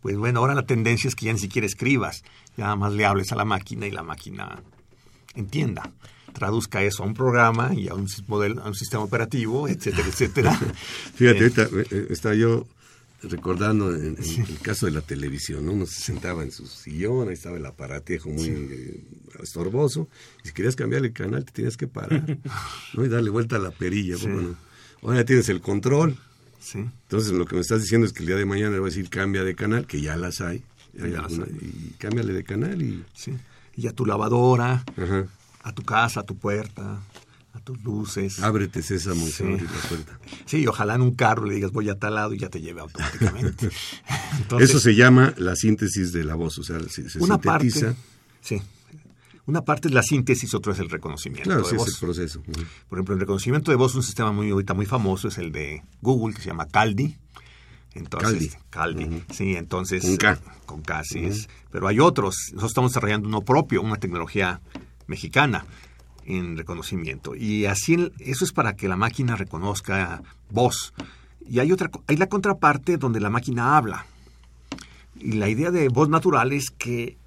[0.01, 2.23] Pues bueno, ahora la tendencia es que ya ni siquiera escribas,
[2.57, 4.61] ya nada más le hables a la máquina y la máquina
[5.35, 5.91] entienda
[6.33, 10.59] traduzca eso a un programa y a un, modelo, a un sistema operativo, etcétera, etcétera.
[11.15, 12.67] Fíjate, eh, eh, estaba yo
[13.21, 15.71] recordando en, el caso de la televisión, ¿no?
[15.71, 19.03] Uno se sentaba en su sillón, ahí estaba el aparatejo muy eh,
[19.41, 20.09] estorboso,
[20.43, 22.37] y si querías cambiar el canal te tenías que parar,
[22.93, 23.05] ¿no?
[23.05, 24.55] Y darle vuelta a la perilla, bueno,
[25.01, 26.17] ahora ya tienes el control.
[26.73, 28.93] Entonces lo que me estás diciendo es que el día de mañana le voy a
[28.93, 33.03] decir cambia de canal, que ya las hay, y cámbiale de canal y...
[33.13, 33.33] Sí.
[33.75, 34.83] Y a tu lavadora,
[35.63, 37.01] a tu casa, a tu puerta,
[37.53, 38.39] a tus luces.
[38.39, 39.43] Ábrete sésamo y sí.
[39.43, 40.19] la puerta.
[40.45, 42.81] Sí, ojalá en un carro le digas voy a tal lado y ya te lleve
[42.81, 43.69] automáticamente.
[44.59, 47.95] Eso se llama la síntesis de la voz, o sea, se, una Parte,
[48.41, 48.61] sí.
[49.45, 51.87] Una parte es la síntesis, otra es el reconocimiento claro, de sí voz.
[51.87, 52.41] Es el proceso.
[52.87, 55.83] Por ejemplo, el reconocimiento de voz, un sistema muy ahorita muy famoso es el de
[56.01, 57.17] Google, que se llama Caldi.
[57.93, 59.05] Entonces, Caldi.
[59.05, 59.23] Caldi.
[59.31, 60.03] Sí, entonces.
[60.03, 60.39] Con K.
[60.65, 61.49] Con K, sí es.
[61.71, 62.35] Pero hay otros.
[62.47, 64.61] Nosotros estamos desarrollando uno propio, una tecnología
[65.07, 65.65] mexicana
[66.25, 67.35] en reconocimiento.
[67.35, 70.93] Y así eso es para que la máquina reconozca voz.
[71.47, 74.05] Y hay otra hay la contraparte donde la máquina habla.
[75.19, 77.17] Y la idea de voz natural es que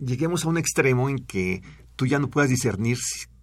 [0.00, 1.62] lleguemos a un extremo en que
[1.96, 2.98] tú ya no puedas discernir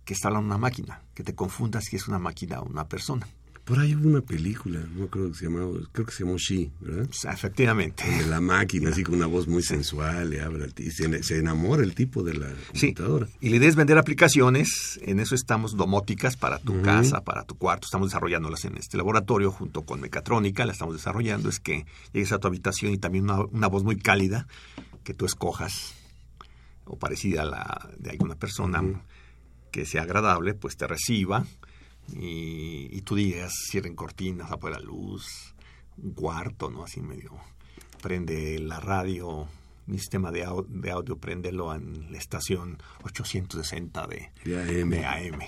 [0.06, 3.28] que está hablando una máquina, que te confundas si es una máquina o una persona.
[3.66, 6.70] Por ahí hubo una película, no creo que se llamaba, creo que se llamó She,
[6.80, 7.10] ¿verdad?
[7.34, 8.04] efectivamente.
[8.08, 11.96] De la máquina, así con una voz muy sensual, le habla, y se, enamora el
[11.96, 13.28] tipo de la computadora.
[13.42, 17.56] Y la idea es vender aplicaciones, en eso estamos domóticas para tu casa, para tu
[17.56, 22.34] cuarto, estamos desarrollándolas en este laboratorio junto con Mecatrónica, la estamos desarrollando, es que llegues
[22.34, 24.46] a tu habitación y también una, una voz muy cálida
[25.04, 25.96] que tú escojas,
[26.86, 28.82] o parecida a la de alguna persona
[29.72, 31.46] que sea agradable, pues te reciba
[32.14, 35.56] y, tú digas, cierren cortinas, apaga la luz,
[35.98, 36.84] un cuarto, ¿no?
[36.84, 37.32] Así medio.
[38.02, 39.48] Prende la radio,
[39.88, 45.40] mi sistema de, audio, de audio, préndelo en la estación 860 de, de, AM.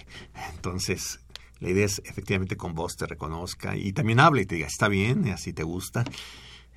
[0.55, 1.19] Entonces,
[1.59, 4.88] la idea es efectivamente con voz te reconozca y también hable y te diga, está
[4.88, 6.03] bien, así te gusta.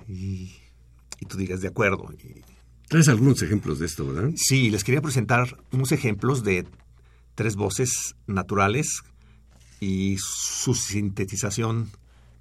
[0.07, 0.55] Y,
[1.19, 2.07] y tú digas, de acuerdo.
[2.13, 2.41] Y,
[2.91, 4.31] Traes algunos ejemplos de esto, ¿verdad?
[4.35, 6.65] Sí, les quería presentar unos ejemplos de
[7.35, 9.03] tres voces naturales
[9.79, 11.89] y su sintetización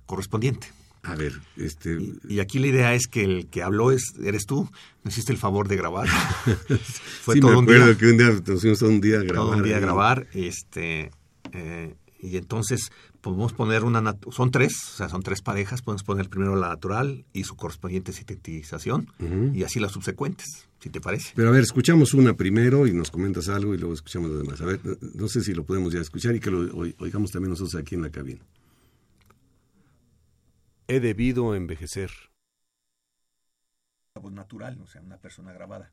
[0.07, 0.66] correspondiente.
[1.05, 2.01] A ver, este...
[2.28, 4.68] Y, aquí la idea es que el que habló es, eres tú,
[5.05, 6.09] me hiciste el favor de grabar.
[7.22, 9.36] Fue todo me acuerdo un día, que un día nos fuimos un día a grabar.
[9.36, 11.12] Todo un día a grabar, este,
[11.53, 16.28] eh, y entonces podemos poner una, son tres, o sea, son tres parejas, podemos poner
[16.28, 19.12] primero la natural y su correspondiente sintetización,
[19.54, 21.32] y así las subsecuentes si te parece.
[21.36, 24.60] Pero a ver, escuchamos una primero y nos comentas algo y luego escuchamos lo demás.
[24.62, 24.80] A ver,
[25.14, 26.60] no sé si lo podemos ya escuchar y que lo
[26.98, 28.40] oigamos también nosotros aquí en la cabina.
[30.88, 32.10] He debido envejecer.
[34.14, 35.92] La voz natural, o sea, una persona grabada.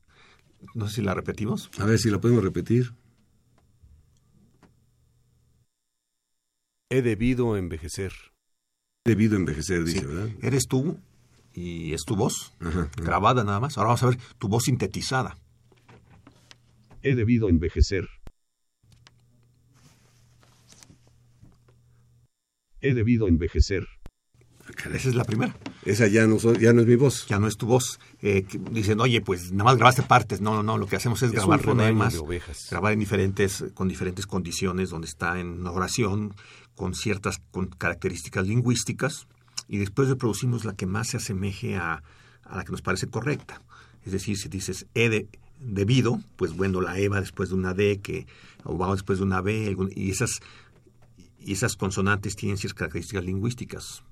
[0.73, 1.69] No sé si la repetimos.
[1.77, 2.93] A ver si la podemos repetir.
[6.89, 8.13] He debido envejecer.
[9.05, 10.29] He debido envejecer, dice, ¿verdad?
[10.41, 10.99] Eres tú
[11.53, 12.53] y es tu voz,
[12.95, 13.77] grabada nada más.
[13.77, 15.37] Ahora vamos a ver tu voz sintetizada.
[17.01, 18.07] He debido envejecer.
[22.79, 23.87] He debido envejecer.
[24.93, 25.55] Esa es la primera.
[25.87, 27.25] Esa ya no, ya no es mi voz.
[27.27, 27.99] Ya no es tu voz.
[28.21, 30.41] Eh, dicen, oye, pues nada más grabaste partes.
[30.41, 30.77] No, no, no.
[30.77, 32.21] Lo que hacemos es, grabar fonemas.
[32.69, 36.35] Grabar en diferentes, con diferentes condiciones, donde está en oración,
[36.75, 37.41] con ciertas
[37.77, 39.27] características lingüísticas
[39.67, 42.03] y después reproducimos la que más se asemeje a,
[42.49, 43.61] la que nos parece correcta.
[44.05, 45.27] Es decir, si dices E de,
[45.59, 48.27] debido, pues bueno, la E va después de una D, que,
[48.63, 50.39] o va después de una B, y esas,
[51.39, 54.03] y esas consonantes tienen ciertas características lingüísticas.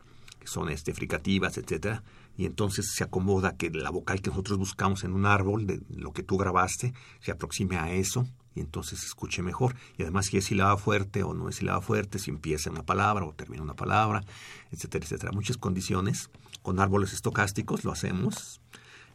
[0.46, 2.04] Que son este, fricativas, etcétera,
[2.38, 6.14] y entonces se acomoda que la vocal que nosotros buscamos en un árbol, de lo
[6.14, 9.76] que tú grabaste, se aproxime a eso y entonces se escuche mejor.
[9.98, 13.26] Y además si es sílaba fuerte o no es sílaba fuerte, si empieza una palabra
[13.26, 14.24] o termina una palabra,
[14.72, 15.32] etcétera, etcétera.
[15.34, 16.30] Muchas condiciones.
[16.62, 18.60] Con árboles estocásticos lo hacemos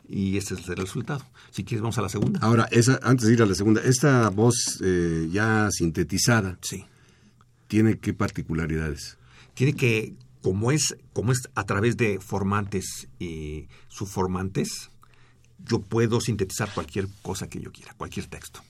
[0.09, 1.24] y este es el resultado.
[1.51, 2.41] Si quieres, vamos a la segunda.
[2.43, 6.85] Ahora, esa, antes de ir a la segunda, esta voz eh, ya sintetizada, Sí.
[7.68, 9.18] ¿tiene qué particularidades?
[9.55, 14.91] Tiene que, como es, como es a través de formantes y subformantes,
[15.59, 18.61] yo puedo sintetizar cualquier cosa que yo quiera, cualquier texto.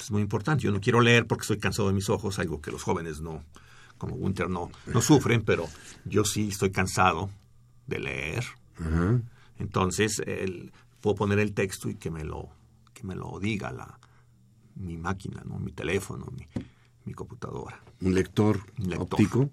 [0.00, 0.64] Es muy importante.
[0.64, 3.44] Yo no quiero leer porque estoy cansado de mis ojos, algo que los jóvenes no,
[3.98, 5.68] como Winter, no, no sufren, pero
[6.04, 7.30] yo sí estoy cansado
[7.86, 8.44] de leer.
[9.58, 12.48] Entonces, el- puedo poner el texto y que me lo,
[12.94, 13.98] que me lo diga la,
[14.76, 15.58] mi máquina, ¿no?
[15.58, 16.46] mi teléfono, mi,
[17.04, 17.80] mi computadora.
[18.00, 19.02] Un lector, Un lector.
[19.20, 19.50] óptico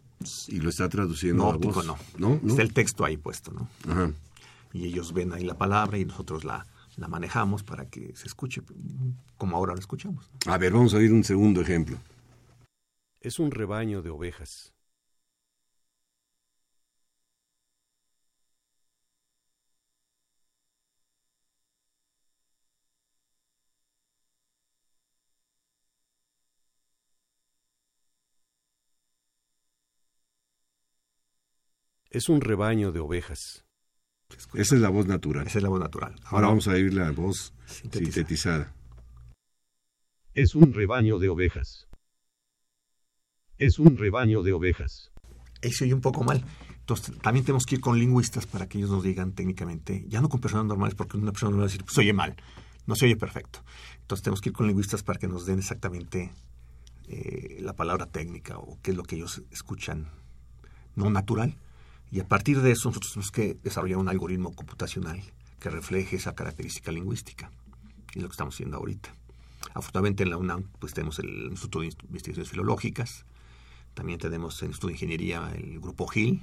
[0.48, 1.86] y lo está traduciendo No, a óptico voz.
[1.86, 1.98] no.
[2.18, 2.40] ¿No?
[2.42, 2.50] ¿No?
[2.50, 3.68] Está el texto ahí puesto, ¿no?
[3.92, 4.12] Ajá.
[4.74, 6.66] Y ellos ven ahí la palabra y nosotros la,
[6.98, 8.62] la manejamos para que se escuche
[9.38, 10.30] como ahora lo escuchamos.
[10.46, 10.54] ¿no?
[10.54, 11.98] A ver, vamos a oír un segundo ejemplo.
[13.20, 14.74] Es un rebaño de ovejas.
[32.12, 33.66] Es un rebaño de ovejas.
[34.54, 35.48] Esa es la voz natural.
[35.48, 36.14] Esa es la voz natural.
[36.26, 38.12] Ahora vamos a oír la voz Sintetizada.
[38.14, 38.76] sintetizada.
[40.34, 41.88] Es un rebaño de ovejas.
[43.58, 45.12] Es un rebaño de ovejas.
[45.64, 46.44] Ahí se oye un poco mal.
[46.80, 50.28] Entonces, también tenemos que ir con lingüistas para que ellos nos digan técnicamente, ya no
[50.28, 52.36] con personas normales, porque una persona normal va a decir, pues se oye mal,
[52.88, 53.64] no se oye perfecto.
[54.02, 56.32] Entonces, tenemos que ir con lingüistas para que nos den exactamente
[57.08, 60.10] eh, la palabra técnica o qué es lo que ellos escuchan
[60.96, 61.56] no natural.
[62.12, 65.22] Y a partir de eso, nosotros tenemos que desarrollar un algoritmo computacional
[65.60, 67.50] que refleje esa característica lingüística.
[68.14, 69.16] Y es lo que estamos haciendo ahorita.
[69.74, 73.26] Afortunadamente en la UNAM pues tenemos el Instituto de Investigaciones Filológicas,
[73.94, 76.42] también tenemos el Instituto de Ingeniería, el Grupo GIL,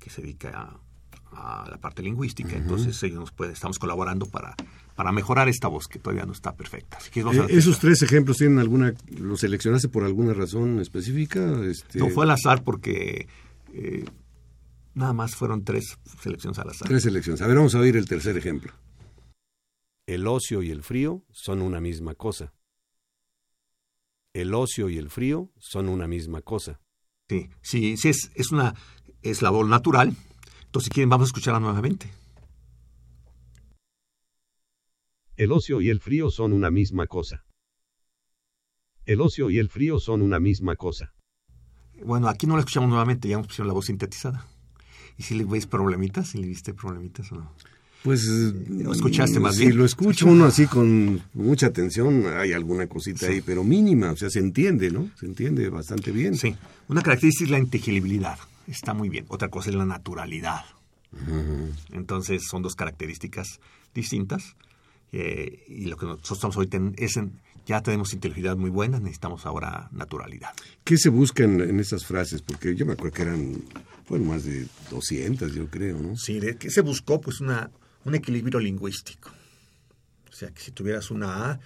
[0.00, 0.80] que se dedica
[1.32, 2.56] a, a la parte lingüística.
[2.56, 4.56] Entonces ellos nos pueden, estamos colaborando para,
[4.96, 6.96] para mejorar esta voz que todavía no está perfecta.
[6.96, 11.62] Así que vamos Eh, ¿Esos tres ejemplos tienen alguna, los seleccionaste por alguna razón específica?
[11.64, 13.28] Este, No fue al azar porque
[13.74, 14.04] eh,
[14.96, 16.88] nada más fueron tres selecciones al azar.
[16.88, 17.42] Tres selecciones.
[17.42, 18.72] A ver, vamos a oír el tercer ejemplo.
[20.06, 22.54] El ocio y el frío son una misma cosa.
[24.32, 26.80] El ocio y el frío son una misma cosa.
[27.28, 28.74] Sí, sí, sí es, es una
[29.22, 30.16] es la voz natural.
[30.64, 32.10] Entonces, si quieren, vamos a escucharla nuevamente.
[35.36, 37.44] El ocio y el frío son una misma cosa.
[39.04, 41.12] El ocio y el frío son una misma cosa.
[42.02, 44.46] Bueno, aquí no la escuchamos nuevamente, ya nos pusieron la voz sintetizada.
[45.18, 46.28] ¿Y si le veis problemitas?
[46.30, 47.52] ¿Si le viste problemitas o no?
[48.02, 48.22] Pues.
[48.24, 49.78] ¿Lo escuchaste más si bien?
[49.78, 53.32] lo escucha uno así con mucha atención, hay alguna cosita Sí.
[53.34, 54.12] ahí, pero mínima.
[54.12, 55.10] O sea, se entiende, ¿no?
[55.18, 56.36] Se entiende bastante bien.
[56.36, 56.54] Sí.
[56.88, 58.38] Una característica es la inteligibilidad.
[58.68, 59.24] Está muy bien.
[59.28, 60.64] Otra cosa es la naturalidad.
[61.92, 63.60] Entonces, son dos características
[63.94, 64.56] distintas.
[65.12, 67.32] Eh, y lo que nosotros estamos ahorita en- es en,
[67.66, 70.50] ya tenemos inteligibilidad muy buena, necesitamos ahora naturalidad.
[70.84, 72.42] ¿Qué se busca en, en esas frases?
[72.42, 73.54] Porque yo me acuerdo que eran,
[74.06, 76.16] fueron más de 200, yo creo, ¿no?
[76.16, 77.20] Sí, ¿de qué se buscó?
[77.20, 77.70] Pues una,
[78.04, 79.30] un equilibrio lingüístico.
[80.30, 81.60] O sea, que si tuvieras una A,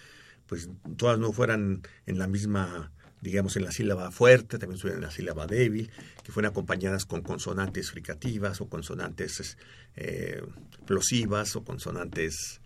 [0.47, 5.09] pues todas no fueran en la misma, digamos, en la sílaba fuerte, también estuvieran en
[5.09, 5.91] la sílaba débil,
[6.24, 9.59] que fueran acompañadas con consonantes fricativas o consonantes
[9.97, 10.43] eh,
[10.86, 12.61] plosivas o consonantes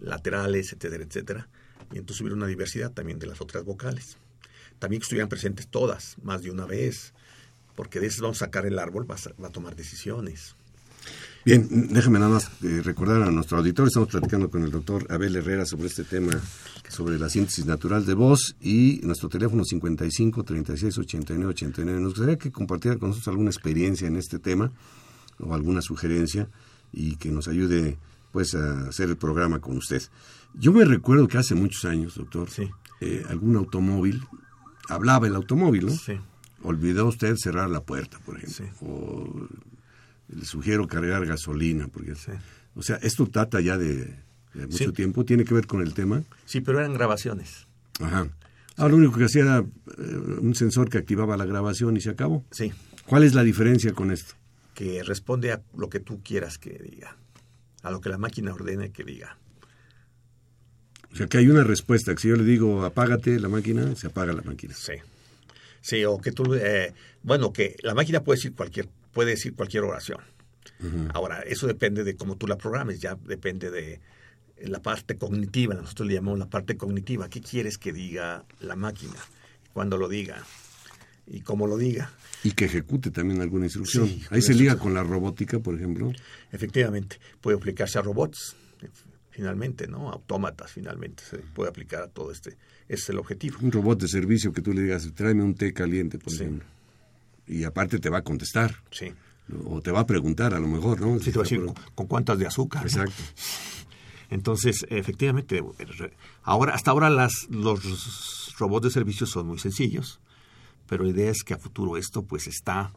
[0.00, 1.48] laterales, etcétera, etcétera.
[1.92, 4.16] Y entonces hubiera una diversidad también de las otras vocales.
[4.78, 7.12] También que estuvieran presentes todas, más de una vez,
[7.80, 10.54] porque de eso vamos a sacar el árbol, va a, sa- va a tomar decisiones.
[11.46, 15.34] Bien, déjame nada más eh, recordar a nuestro auditor, estamos platicando con el doctor Abel
[15.34, 16.38] Herrera sobre este tema,
[16.90, 22.00] sobre la síntesis natural de voz y nuestro teléfono 55 36 89 89.
[22.02, 24.70] Nos gustaría que compartiera con nosotros alguna experiencia en este tema
[25.38, 26.50] o alguna sugerencia
[26.92, 27.96] y que nos ayude
[28.30, 30.02] pues a hacer el programa con usted.
[30.52, 32.68] Yo me recuerdo que hace muchos años, doctor, Sí.
[33.00, 34.22] eh, algún automóvil,
[34.90, 35.92] hablaba el automóvil, ¿no?
[35.92, 36.20] Sí.
[36.62, 38.66] Olvidó usted cerrar la puerta, por ejemplo.
[38.66, 38.84] Sí.
[38.84, 39.48] O
[40.28, 42.14] le sugiero cargar gasolina, porque...
[42.14, 42.32] Sí.
[42.74, 43.96] O sea, esto data ya de,
[44.54, 44.92] de mucho Sí.
[44.92, 46.22] tiempo, tiene que ver con el tema.
[46.44, 47.66] Sí, pero eran grabaciones.
[48.00, 48.28] Ajá.
[48.76, 50.02] Ahora lo único que hacía era eh,
[50.40, 52.44] un sensor que activaba la grabación y se acabó.
[52.52, 52.72] Sí,
[53.06, 54.34] ¿Cuál es la diferencia con esto?
[54.74, 57.14] que responde a lo que tú quieras que diga,
[57.82, 59.36] a lo que la máquina ordene que diga.
[61.12, 64.06] O sea, que hay una respuesta, que si yo le digo apágate la máquina, se
[64.06, 64.72] apaga la máquina.
[64.74, 64.92] Sí.
[65.80, 69.84] Sí, o que tú, eh, bueno, que la máquina puede decir cualquier puede decir cualquier
[69.84, 70.20] oración.
[71.12, 74.00] Ahora, eso depende de cómo tú la programes, ya depende de
[74.62, 77.28] la parte cognitiva, nosotros le llamamos la parte cognitiva.
[77.28, 79.16] ¿Qué quieres que diga la máquina?
[79.74, 80.42] Cuando lo diga
[81.26, 82.12] y cómo lo diga.
[82.42, 84.10] Y que ejecute también alguna instrucción.
[84.30, 86.12] Ahí se liga con la robótica, por ejemplo.
[86.50, 88.56] Efectivamente, puede aplicarse a robots,
[89.30, 90.10] finalmente, ¿no?
[90.10, 92.56] Autómatas, finalmente, se puede aplicar a todo este.
[92.90, 93.58] Ese es el objetivo.
[93.62, 96.66] Un robot de servicio que tú le digas, tráeme un té caliente, por ejemplo.
[97.46, 98.82] Y aparte te va a contestar.
[98.90, 99.12] Sí.
[99.64, 101.16] O te va a preguntar, a lo mejor, ¿no?
[101.20, 101.64] Sí, te va a decir,
[101.94, 102.82] ¿con cuántas de azúcar?
[102.82, 103.22] Exacto.
[104.30, 105.62] Entonces, efectivamente,
[106.42, 110.18] ahora, hasta ahora las, los robots de servicio son muy sencillos,
[110.88, 112.90] pero la idea es que a futuro esto pues está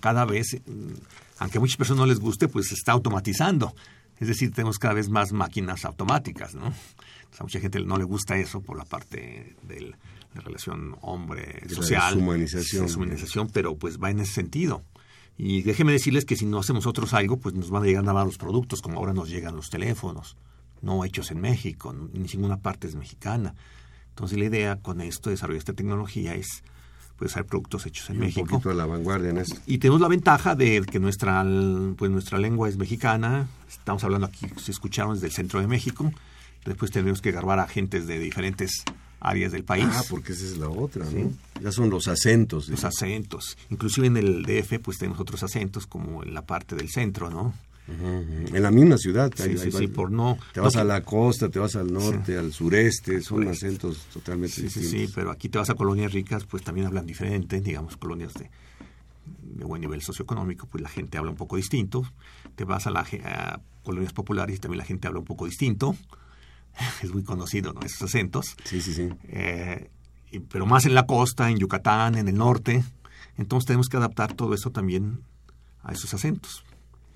[0.00, 0.92] cada vez, mm,
[1.38, 3.74] aunque a muchas personas no les guste, pues se está automatizando.
[4.18, 6.74] Es decir, tenemos cada vez más máquinas automáticas, ¿no?
[7.38, 9.80] A mucha gente no le gusta eso por la parte de
[10.34, 12.18] la relación hombre-social.
[12.18, 12.86] Humanización.
[12.94, 14.82] humanización, pero pues va en ese sentido.
[15.36, 18.24] Y déjenme decirles que si no hacemos nosotros algo, pues nos van a llegar nada
[18.24, 20.36] los productos, como ahora nos llegan los teléfonos
[20.82, 23.54] no hechos en México, ni ninguna parte es mexicana.
[24.10, 26.62] Entonces la idea con esto, de desarrollar esta tecnología, es
[27.16, 28.40] pues hacer productos hechos en México.
[28.42, 29.56] Un poquito a la vanguardia en esto.
[29.66, 31.44] Y tenemos la ventaja de que nuestra,
[31.96, 36.10] pues nuestra lengua es mexicana, estamos hablando aquí, si escucharon, desde el centro de México,
[36.64, 38.84] después tenemos que grabar a agentes de diferentes
[39.20, 39.86] áreas del país.
[39.88, 41.32] Ah, porque esa es la otra, ¿no?
[41.60, 42.68] Ya son los acentos.
[42.68, 43.58] Los acentos.
[43.68, 47.54] Inclusive en el DF, pues tenemos otros acentos, como en la parte del centro, ¿no?
[47.88, 49.32] En la misma ciudad.
[49.34, 50.38] Sí, sí, por no.
[50.52, 54.90] Te vas a la costa, te vas al norte, al sureste, son acentos totalmente distintos.
[54.90, 58.32] Sí, sí, pero aquí te vas a colonias ricas, pues también hablan diferente, digamos, colonias
[58.34, 58.48] de,
[59.42, 62.04] de buen nivel socioeconómico, pues la gente habla un poco distinto.
[62.54, 65.96] Te vas a, la, colonias populares y también la gente habla un poco distinto.
[67.02, 67.80] Es muy conocido, ¿no?
[67.80, 68.56] Esos acentos.
[68.64, 69.08] Sí, sí, sí.
[69.28, 69.90] Eh,
[70.50, 72.84] pero más en la costa, en Yucatán, en el norte.
[73.36, 75.20] Entonces tenemos que adaptar todo eso también
[75.82, 76.64] a esos acentos.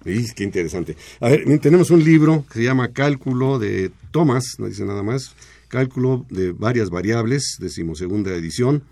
[0.03, 0.97] Qué interesante.
[1.21, 5.35] A ver, tenemos un libro que se llama Cálculo de Thomas, no dice nada más,
[5.69, 8.83] Cálculo de varias variables, decimosegunda edición.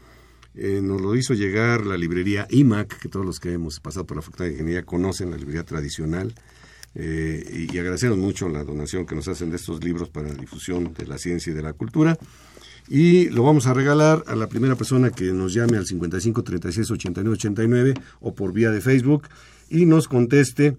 [0.54, 4.16] Eh, nos lo hizo llegar la librería IMAC, que todos los que hemos pasado por
[4.16, 6.34] la Facultad de Ingeniería conocen, la librería tradicional.
[6.94, 10.92] Eh, y, agradecemos mucho la donación que nos hacen de estos libros para la difusión
[10.92, 12.18] de la ciencia y de la cultura.
[12.88, 16.90] Y lo vamos a regalar a la primera persona que nos llame al 55 36
[16.90, 19.28] 89 89 o por vía de Facebook
[19.70, 20.76] y nos conteste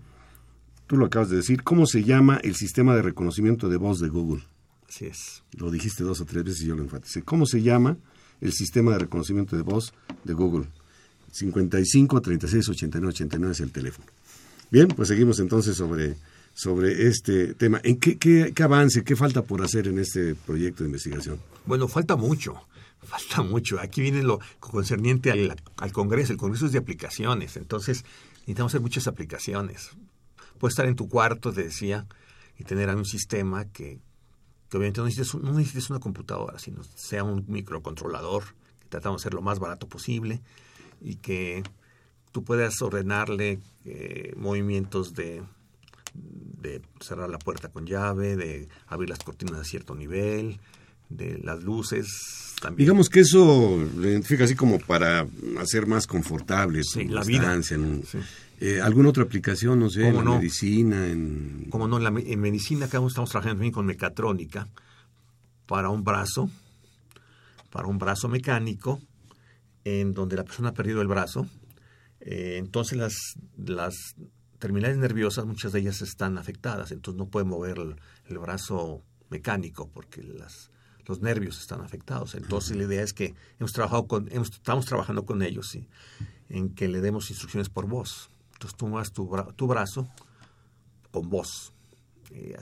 [0.87, 4.09] tú lo acabas de decir, ¿cómo se llama el sistema de reconocimiento de voz de
[4.09, 4.43] Google?
[4.87, 5.43] Así es.
[5.53, 7.23] Lo dijiste dos o tres veces y yo lo enfaticé.
[7.23, 7.97] ¿Cómo se llama
[8.41, 9.93] el sistema de reconocimiento de voz
[10.23, 10.67] de Google?
[11.31, 14.05] 55 36 89 89 es el teléfono.
[14.73, 16.15] Bien, pues seguimos entonces sobre,
[16.55, 17.79] sobre este tema.
[17.83, 21.39] ¿En qué, qué, avance, qué falta por hacer en este proyecto de investigación?
[21.67, 22.55] Bueno, falta mucho.
[23.03, 23.79] Falta mucho.
[23.79, 26.31] Aquí viene lo concerniente al, al Congreso.
[26.31, 27.55] El Congreso es de aplicaciones.
[27.55, 28.03] Entonces,
[28.39, 29.91] necesitamos hacer muchas aplicaciones.
[30.57, 32.07] Puedes estar en tu cuarto, te decía,
[32.57, 33.99] y tener un sistema que,
[34.69, 35.05] obviamente no
[35.53, 38.43] necesites, una computadora, sino sea un microcontrolador,
[38.79, 40.41] que tratamos de ser lo más barato posible
[40.99, 41.61] y que
[42.33, 45.43] tú puedas ordenarle eh, movimientos de,
[46.13, 50.59] de cerrar la puerta con llave, de abrir las cortinas a cierto nivel,
[51.09, 52.07] de las luces.
[52.61, 52.85] También.
[52.85, 55.27] Digamos que eso lo identifica así como para
[55.59, 57.59] hacer más confortable la vida.
[58.59, 61.07] Eh, ¿Alguna otra aplicación, no sé, en medicina?
[61.07, 61.67] En...
[61.69, 64.69] Como no, en, medicina acá estamos trabajando también con mecatrónica
[65.65, 66.49] para un brazo,
[67.69, 69.01] para un brazo mecánico,
[69.83, 71.45] en donde la persona ha perdido el brazo.
[72.25, 73.15] Eh, entonces las,
[73.57, 74.15] las
[74.57, 77.77] terminales nerviosas, muchas de ellas están afectadas, entonces no puede mover
[78.29, 80.71] el, brazo mecánico porque las,
[81.05, 82.35] los nervios están afectados.
[82.35, 85.89] Entonces la idea es que hemos trabajado con, estamos trabajando con ellos ¿sí?
[86.47, 88.29] en que le demos instrucciones por voz.
[88.53, 90.07] Entonces tú mueves tu, brazo
[91.11, 91.73] con voz,
[92.31, 92.55] eh,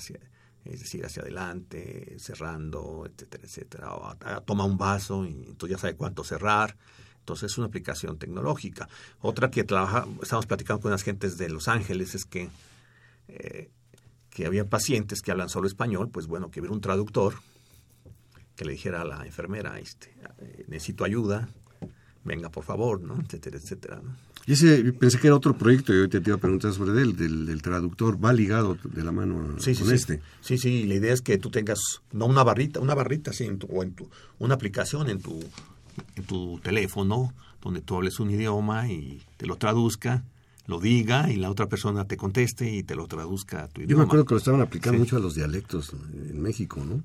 [0.65, 3.93] es decir, hacia adelante, cerrando, etcétera, etcétera.
[3.93, 6.75] O toma un vaso y entonces ya sabe cuánto cerrar.
[7.21, 8.89] Entonces es una aplicación tecnológica.
[9.21, 12.49] Otra que trabaja, estamos platicando con las gentes de Los Ángeles es que,
[13.27, 13.69] eh,
[14.29, 17.35] que había pacientes que hablan solo español, pues bueno, que hubiera un traductor
[18.55, 21.49] que le dijera a la enfermera, este, eh, necesito ayuda,
[22.23, 23.19] venga por favor, ¿no?
[23.21, 24.01] etcétera, etcétera.
[24.03, 24.15] ¿no?
[24.47, 27.15] Y ese, pensé que era otro proyecto y hoy te iba a preguntar sobre él,
[27.15, 30.19] del, traductor, va ligado de la mano con este.
[30.41, 31.79] Sí, sí, la idea es que tú tengas,
[32.11, 34.09] no una barrita, una barrita, sí, en tu, o en tu,
[34.39, 35.39] una aplicación en tu,
[36.15, 40.23] en tu teléfono, donde tú hables un idioma y te lo traduzca
[40.67, 43.85] lo diga y la otra persona te conteste y te lo traduzca a tu Yo
[43.87, 44.03] idioma.
[44.03, 44.99] me acuerdo que lo estaban aplicando Sí.
[44.99, 47.03] mucho a los dialectos en México, ¿no?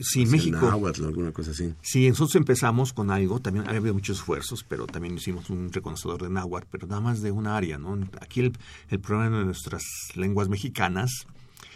[0.00, 0.58] Sí, Hacia México.
[0.62, 1.72] náhuatl, alguna cosa así.
[1.82, 6.22] Sí, nosotros empezamos con algo, también había habido muchos esfuerzos, pero también hicimos un reconocedor
[6.22, 7.96] de náhuatl, pero nada más de un área, ¿no?
[8.20, 8.52] Aquí el,
[8.88, 9.84] el problema de nuestras
[10.16, 11.26] lenguas mexicanas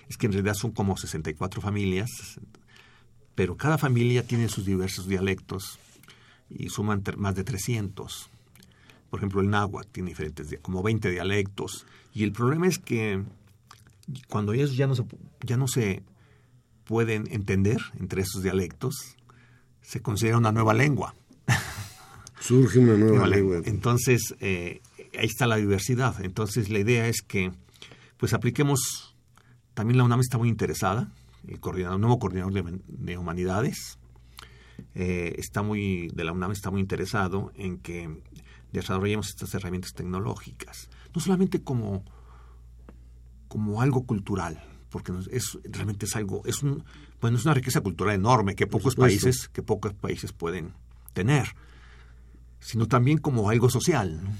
[0.09, 2.11] es que en realidad son como 64 familias,
[3.35, 5.79] pero cada familia tiene sus diversos dialectos
[6.49, 8.31] y suman más de 300.
[9.11, 11.87] Por ejemplo, el náhuatl tiene diferentes, como 20 dialectos.
[12.13, 13.23] Y el problema es que
[14.29, 15.05] cuando ellos ya no se,
[15.43, 16.03] ya no se
[16.85, 19.17] pueden entender entre esos dialectos,
[19.83, 21.15] se considera una nueva lengua.
[22.41, 23.61] Surge una nueva Nueva lengua.
[23.65, 24.81] Entonces, eh,
[25.19, 26.23] ahí está la diversidad.
[26.25, 27.53] Entonces, la idea es que,
[28.17, 29.15] pues, apliquemos,
[29.75, 31.13] también la UNAM está muy interesada,
[31.47, 33.99] el coordinador, nuevo coordinador de, de humanidades,
[34.95, 38.23] eh, está muy, de la UNAM está muy interesado en que
[38.73, 42.05] desarrollemos estas herramientas tecnológicas, no solamente como,
[43.49, 46.85] como algo cultural, porque es, realmente es algo, es un,
[47.21, 50.73] bueno, es una riqueza cultural enorme que pocos países, que pocos países pueden
[51.13, 51.49] tener,
[52.61, 54.31] sino también como algo social, ¿no?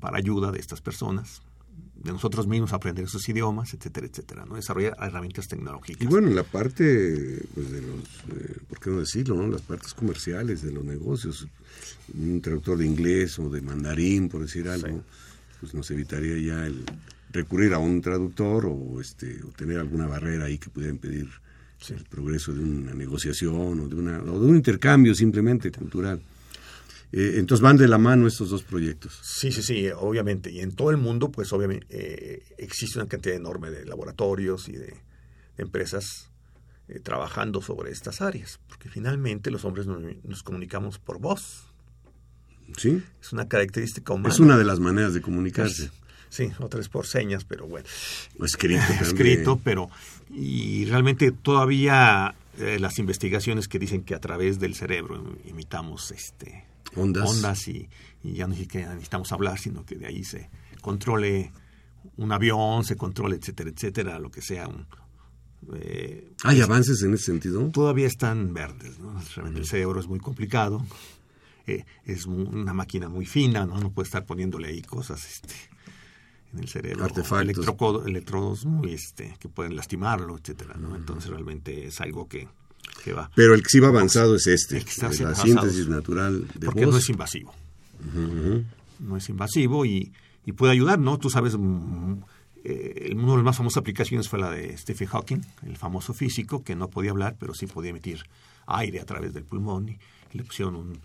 [0.00, 1.42] para ayuda de estas personas,
[1.94, 4.56] de nosotros mismos aprender esos idiomas, etcétera, etcétera, ¿no?
[4.56, 6.02] desarrollar herramientas tecnológicas.
[6.02, 7.95] Y bueno, en la parte, pues de los, eh, ¿por
[8.86, 9.48] qué no decirlo, no?
[9.48, 11.44] Las partes comerciales de los negocios,
[12.14, 15.02] un traductor de inglés o de mandarín, por decir algo,
[15.58, 16.84] pues nos evitaría ya el
[17.32, 21.28] recurrir a un traductor o este o tener alguna barrera ahí que pudiera impedir
[21.88, 26.22] el progreso de una negociación o de una o de un intercambio simplemente cultural.
[27.10, 29.18] Eh, entonces van de la mano estos dos proyectos.
[29.20, 30.52] Sí, sí, sí, obviamente.
[30.52, 34.72] Y en todo el mundo, pues obviamente eh, existe una cantidad enorme de laboratorios y
[34.72, 36.30] de, de empresas
[36.88, 41.64] eh, trabajando sobre estas áreas, porque finalmente los hombres nos, nos comunicamos por voz.
[42.76, 43.02] ¿Sí?
[43.20, 44.34] Es una característica humana.
[44.34, 45.90] Es una de las maneras de comunicarse.
[46.28, 47.86] Sí, otra es por señas, pero bueno.
[48.38, 49.04] O escrito también.
[49.04, 49.88] escrito, pero
[50.30, 56.64] y realmente todavía eh, las investigaciones que dicen que a través del cerebro imitamos este
[56.94, 57.28] Ondas.
[57.28, 57.88] ondas y,
[58.22, 60.48] y ya no es que necesitamos hablar, sino que de ahí se
[60.80, 61.52] controle
[62.16, 64.68] un avión, se controle, etcétera, etcétera, lo que sea.
[64.68, 64.86] Un,
[65.74, 67.68] eh, ¿Hay avances en ese sentido?
[67.72, 69.20] todavía están verdes, ¿no?
[69.34, 70.84] Realmente el cerebro es muy complicado,
[71.66, 73.80] eh, es una máquina muy fina, ¿no?
[73.80, 75.54] No puede estar poniéndole ahí cosas este,
[76.52, 77.04] en el cerebro.
[77.04, 78.06] Artefactos.
[78.06, 80.94] electrodos muy, este, que pueden lastimarlo, etcétera, ¿no?
[80.94, 82.48] Entonces realmente es algo que,
[83.02, 83.30] que va.
[83.34, 85.46] Pero el que sí va avanzado es este, está la avanzado.
[85.46, 86.94] síntesis natural de porque voz.
[86.94, 87.52] no es invasivo.
[89.00, 90.12] No es invasivo y,
[90.44, 91.18] y puede ayudar, ¿no?
[91.18, 92.14] Tú sabes, mm,
[92.68, 96.64] eh, una de las más famosas aplicaciones fue la de Stephen Hawking, el famoso físico,
[96.64, 98.24] que no podía hablar, pero sí podía emitir
[98.66, 99.98] aire a través del pulmón y,
[100.32, 101.00] y le pusieron un,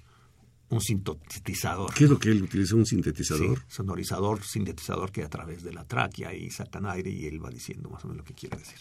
[0.70, 1.94] un sintetizador.
[1.94, 2.76] ¿Qué es lo que él utiliza?
[2.76, 3.58] ¿Un sintetizador?
[3.60, 7.50] Sí, sonorizador, sintetizador que a través de la tráquea y sacan aire y él va
[7.50, 8.80] diciendo más o menos lo que quiere decir.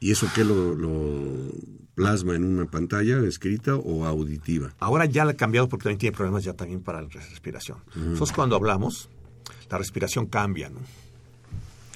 [0.00, 1.52] ¿Y eso qué lo, lo
[1.94, 4.74] plasma en una pantalla escrita o auditiva?
[4.78, 7.78] Ahora ya la ha cambiado porque también tiene problemas ya también para la respiración.
[7.94, 9.08] Nosotros cuando hablamos,
[9.70, 10.80] la respiración cambia, ¿no?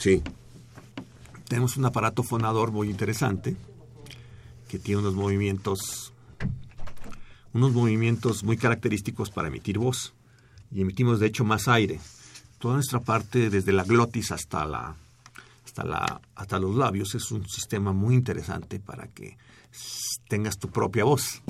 [0.01, 0.23] Sí.
[1.47, 3.55] Tenemos un aparato fonador muy interesante
[4.67, 6.15] que tiene unos movimientos
[7.53, 10.15] unos movimientos muy característicos para emitir voz
[10.71, 12.01] y emitimos de hecho más aire.
[12.59, 14.97] Toda nuestra parte desde la glotis hasta la
[15.67, 19.37] hasta la hasta los labios es un sistema muy interesante para que
[20.29, 21.43] tengas tu propia voz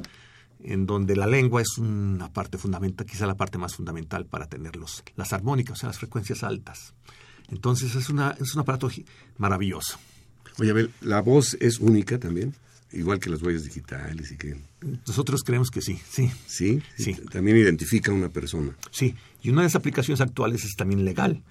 [0.58, 4.74] en donde la lengua es una parte fundamental, quizá la parte más fundamental para tener
[4.74, 6.94] los, las armónicas, o sea, las frecuencias altas.
[7.50, 8.88] Entonces es, una, es un aparato
[9.38, 9.98] maravilloso.
[10.58, 12.54] Oye, a ver, la voz es única también,
[12.92, 14.60] igual que las huellas digitales y que...
[15.06, 16.82] Nosotros creemos que sí, sí, ¿Sí?
[16.96, 17.14] Sí.
[17.30, 18.76] También identifica a una persona.
[18.90, 19.14] sí.
[19.42, 21.42] Y una de las aplicaciones actuales es también legal,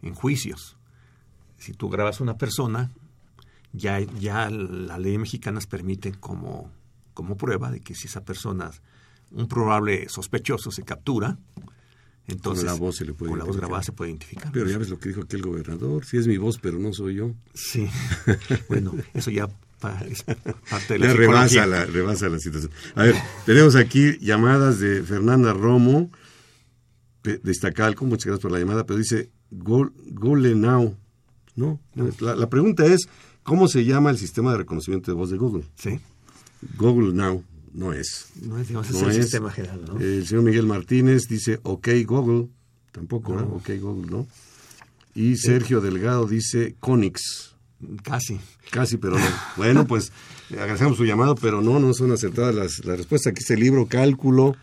[0.00, 0.78] en juicios.
[1.58, 2.90] Si tú grabas a una persona,
[3.74, 6.70] ya, ya la ley mexicana permite como,
[7.12, 8.70] como prueba de que si esa persona,
[9.30, 11.36] un probable sospechoso, se captura,
[12.26, 14.50] entonces la voz se le puede con la voz grabada se puede identificar.
[14.52, 16.92] Pero ya ves lo que dijo aquí el gobernador, sí es mi voz, pero no
[16.92, 17.32] soy yo.
[17.54, 17.86] Sí,
[18.68, 19.48] bueno, eso ya
[20.08, 20.22] es
[20.70, 22.72] parte de la Ya rebasa la, rebasa la situación.
[22.94, 23.14] A ver,
[23.44, 26.10] tenemos aquí llamadas de Fernanda Romo,
[27.22, 30.96] de Iztacalco, muchas gracias por la llamada, pero dice Go- Google Now.
[31.56, 33.08] No, no es- la, la pregunta es,
[33.42, 35.64] ¿cómo se llama el sistema de reconocimiento de voz de Google?
[35.76, 36.00] Sí,
[36.78, 37.44] Google Now
[37.74, 38.28] no es.
[38.40, 39.22] no es, digamos, es No el es.
[39.24, 40.00] sistema general, ¿no?
[40.00, 42.48] El señor Miguel Martínez dice, ok Google,
[42.92, 43.42] tampoco, ¿no?
[43.56, 44.26] Ok Google, ¿no?
[45.14, 47.54] Y Sergio Delgado dice, Conix.
[48.02, 48.40] Casi.
[48.70, 49.24] Casi, pero no.
[49.56, 50.10] Bueno, pues
[50.50, 53.32] agradecemos su llamado, pero no, no son acertadas las, las respuestas.
[53.32, 54.56] Aquí está el libro Cálculo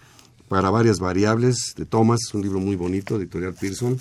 [0.48, 3.98] para varias variables de Thomas, un libro muy bonito, editorial Pearson,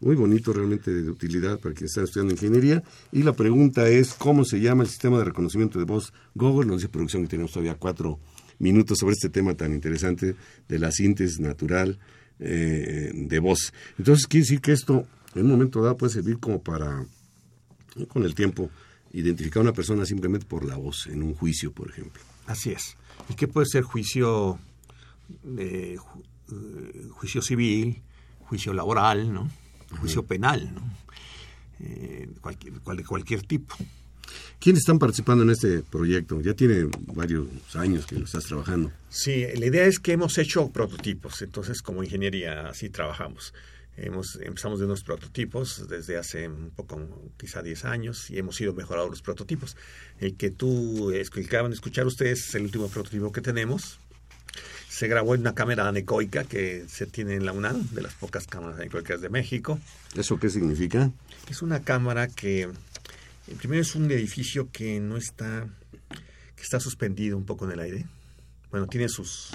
[0.00, 2.82] muy bonito, realmente de utilidad para quienes están estudiando ingeniería.
[3.12, 6.66] Y la pregunta es, ¿cómo se llama el sistema de reconocimiento de voz Google?
[6.66, 8.18] Nos dice producción que tenemos todavía cuatro
[8.58, 10.36] minutos sobre este tema tan interesante
[10.68, 11.98] de la síntesis natural
[12.38, 13.72] eh, de voz.
[13.98, 17.04] Entonces, quiere decir que esto, en un momento dado, puede servir como para,
[18.08, 18.70] con el tiempo,
[19.12, 22.22] identificar a una persona simplemente por la voz, en un juicio, por ejemplo.
[22.46, 22.96] Así es.
[23.28, 24.58] ¿Y qué puede ser juicio,
[25.58, 25.96] eh,
[27.10, 28.00] juicio civil,
[28.40, 29.50] juicio laboral, ¿no?
[29.98, 30.82] Juicio penal, ¿no?
[31.80, 33.74] Eh, cualquier, de cualquier tipo.
[34.58, 36.40] ¿Quiénes están participando en este proyecto?
[36.40, 38.92] Ya tiene varios años que lo estás trabajando.
[39.08, 43.54] Sí, la idea es que hemos hecho prototipos, entonces como ingeniería así trabajamos.
[43.96, 48.72] Hemos, empezamos de unos prototipos desde hace un poco, quizá 10 años, y hemos ido
[48.72, 49.76] mejorando los prototipos.
[50.18, 53.98] El que tú explicaban, escuchar ustedes es el último prototipo que tenemos,
[55.00, 58.46] se grabó en una cámara anecoica que se tiene en la UNAM, de las pocas
[58.46, 59.78] cámaras anecoicas de México.
[60.14, 61.10] ¿Eso qué significa?
[61.48, 62.68] Es una cámara que,
[63.58, 65.66] primero es un edificio que no está,
[66.54, 68.06] que está suspendido un poco en el aire.
[68.70, 69.50] Bueno, tiene sus...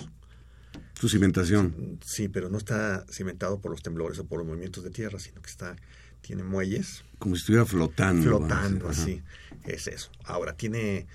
[0.99, 1.99] Su cimentación.
[2.03, 5.41] Sí, pero no está cimentado por los temblores o por los movimientos de tierra, sino
[5.41, 5.75] que está,
[6.21, 7.03] tiene muelles.
[7.19, 8.23] Como si estuviera flotando.
[8.23, 9.21] Flotando, así.
[9.65, 10.09] Es eso.
[10.23, 11.05] Ahora, tiene,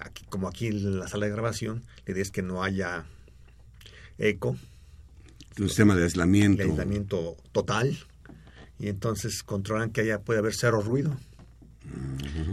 [0.00, 3.06] aquí, como aquí en la sala de grabación, la idea es que no haya
[4.28, 4.56] eco.
[5.58, 6.62] Un sistema de aislamiento.
[6.62, 7.98] De aislamiento total.
[8.78, 11.16] Y entonces controlan que haya puede haber cero ruido.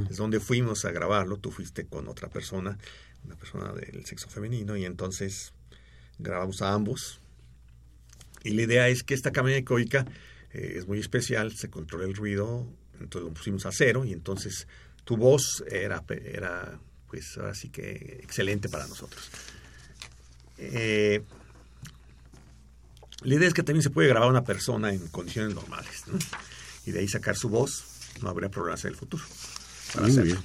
[0.09, 1.37] Es donde fuimos a grabarlo.
[1.37, 2.77] Tú fuiste con otra persona,
[3.25, 5.53] una persona del sexo femenino, y entonces
[6.17, 7.19] grabamos a ambos.
[8.43, 10.05] Y la idea es que esta cámara ecoica
[10.51, 12.67] eh, es muy especial, se controla el ruido,
[12.99, 14.67] entonces lo pusimos a cero y entonces
[15.03, 19.29] tu voz era, era pues ahora sí que excelente para nosotros.
[20.57, 21.21] Eh,
[23.23, 26.03] la idea es que también se puede grabar una persona en condiciones normales
[26.85, 27.83] y de ahí sacar su voz.
[28.21, 29.23] No habría problemas en el futuro.
[30.01, 30.37] Muy bien.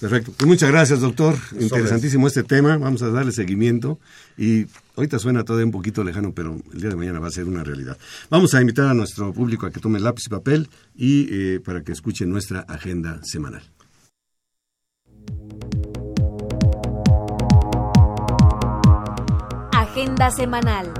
[0.00, 0.32] Perfecto.
[0.36, 1.36] Pues muchas gracias, doctor.
[1.58, 2.76] Interesantísimo este tema.
[2.76, 4.00] Vamos a darle seguimiento.
[4.36, 4.66] Y
[4.96, 7.62] ahorita suena todo un poquito lejano, pero el día de mañana va a ser una
[7.62, 7.96] realidad.
[8.28, 11.82] Vamos a invitar a nuestro público a que tome lápiz y papel y eh, para
[11.82, 13.62] que escuchen nuestra agenda semanal.
[19.72, 20.92] Agenda semanal.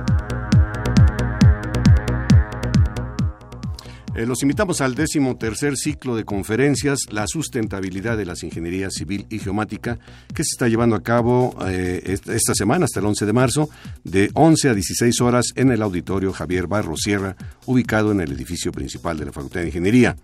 [4.15, 9.25] Eh, los invitamos al décimo tercer ciclo de conferencias La sustentabilidad de las ingenierías civil
[9.29, 9.97] y geomática
[10.35, 13.69] que se está llevando a cabo eh, esta semana hasta el 11 de marzo
[14.03, 17.35] de 11 a 16 horas en el auditorio Javier Barro Sierra
[17.65, 20.15] ubicado en el edificio principal de la Facultad de Ingeniería.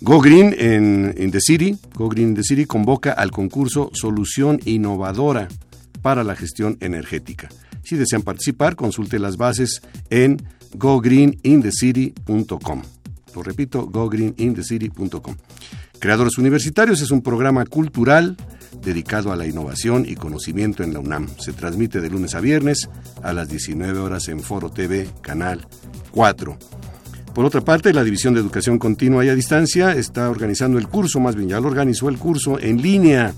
[0.00, 4.58] Go Green en in the City, Go Green in the City convoca al concurso Solución
[4.64, 5.46] Innovadora
[6.02, 7.50] para la Gestión Energética.
[7.84, 9.80] Si desean participar, consulte las bases
[10.10, 10.38] en
[10.74, 12.82] gogreeninthecity.com.
[13.34, 15.36] Lo repito, gogreeninthecity.com.
[15.98, 18.36] Creadores Universitarios es un programa cultural
[18.82, 21.28] dedicado a la innovación y conocimiento en la UNAM.
[21.38, 22.88] Se transmite de lunes a viernes
[23.22, 25.66] a las 19 horas en Foro TV, Canal
[26.12, 26.56] 4.
[27.34, 31.20] Por otra parte, la División de Educación Continua y a Distancia está organizando el curso,
[31.20, 33.32] más bien ya lo organizó el curso en línea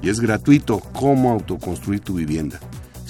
[0.00, 2.60] y es gratuito, cómo autoconstruir tu vivienda.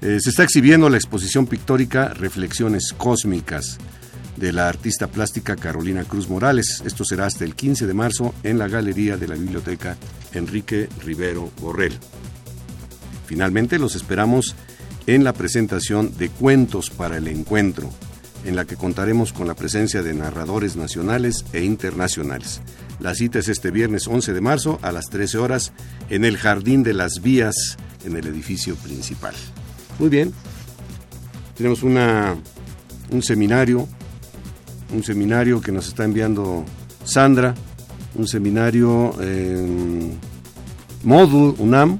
[0.00, 3.78] Eh, se está exhibiendo la exposición pictórica Reflexiones Cósmicas
[4.36, 6.82] de la artista plástica Carolina Cruz Morales.
[6.84, 9.96] Esto será hasta el 15 de marzo en la galería de la biblioteca
[10.32, 11.96] Enrique Rivero Borrell.
[13.26, 14.56] Finalmente, los esperamos
[15.06, 17.92] en la presentación de Cuentos para el Encuentro,
[18.44, 22.60] en la que contaremos con la presencia de narradores nacionales e internacionales.
[23.00, 25.72] La cita es este viernes 11 de marzo a las 13 horas
[26.10, 29.34] en el Jardín de las Vías, en el edificio principal.
[29.98, 30.32] Muy bien,
[31.56, 32.36] tenemos una,
[33.10, 33.88] un seminario,
[34.92, 36.64] un seminario que nos está enviando
[37.04, 37.54] Sandra,
[38.14, 40.18] un seminario en
[41.02, 41.98] Módulo UNAM,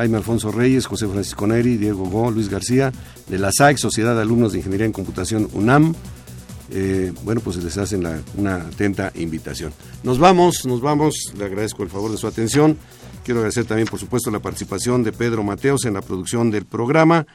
[0.00, 2.90] Jaime Alfonso Reyes, José Francisco Neri, Diego Go, Luis García,
[3.28, 5.94] de la SAIC, Sociedad de Alumnos de Ingeniería en Computación UNAM.
[6.70, 9.74] Eh, bueno, pues les hacen una atenta invitación.
[10.02, 12.78] Nos vamos, nos vamos, le agradezco el favor de su atención.
[13.24, 17.26] Quiero agradecer también, por supuesto, la participación de Pedro Mateos en la producción del programa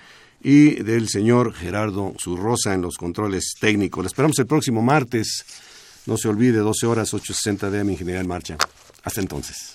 [0.41, 4.03] y del señor Gerardo Zurrosa en los controles técnicos.
[4.03, 5.45] Le esperamos el próximo martes.
[6.07, 8.57] No se olvide, 12 horas, 8.60 de Ingeniería en Marcha.
[9.03, 9.74] Hasta entonces.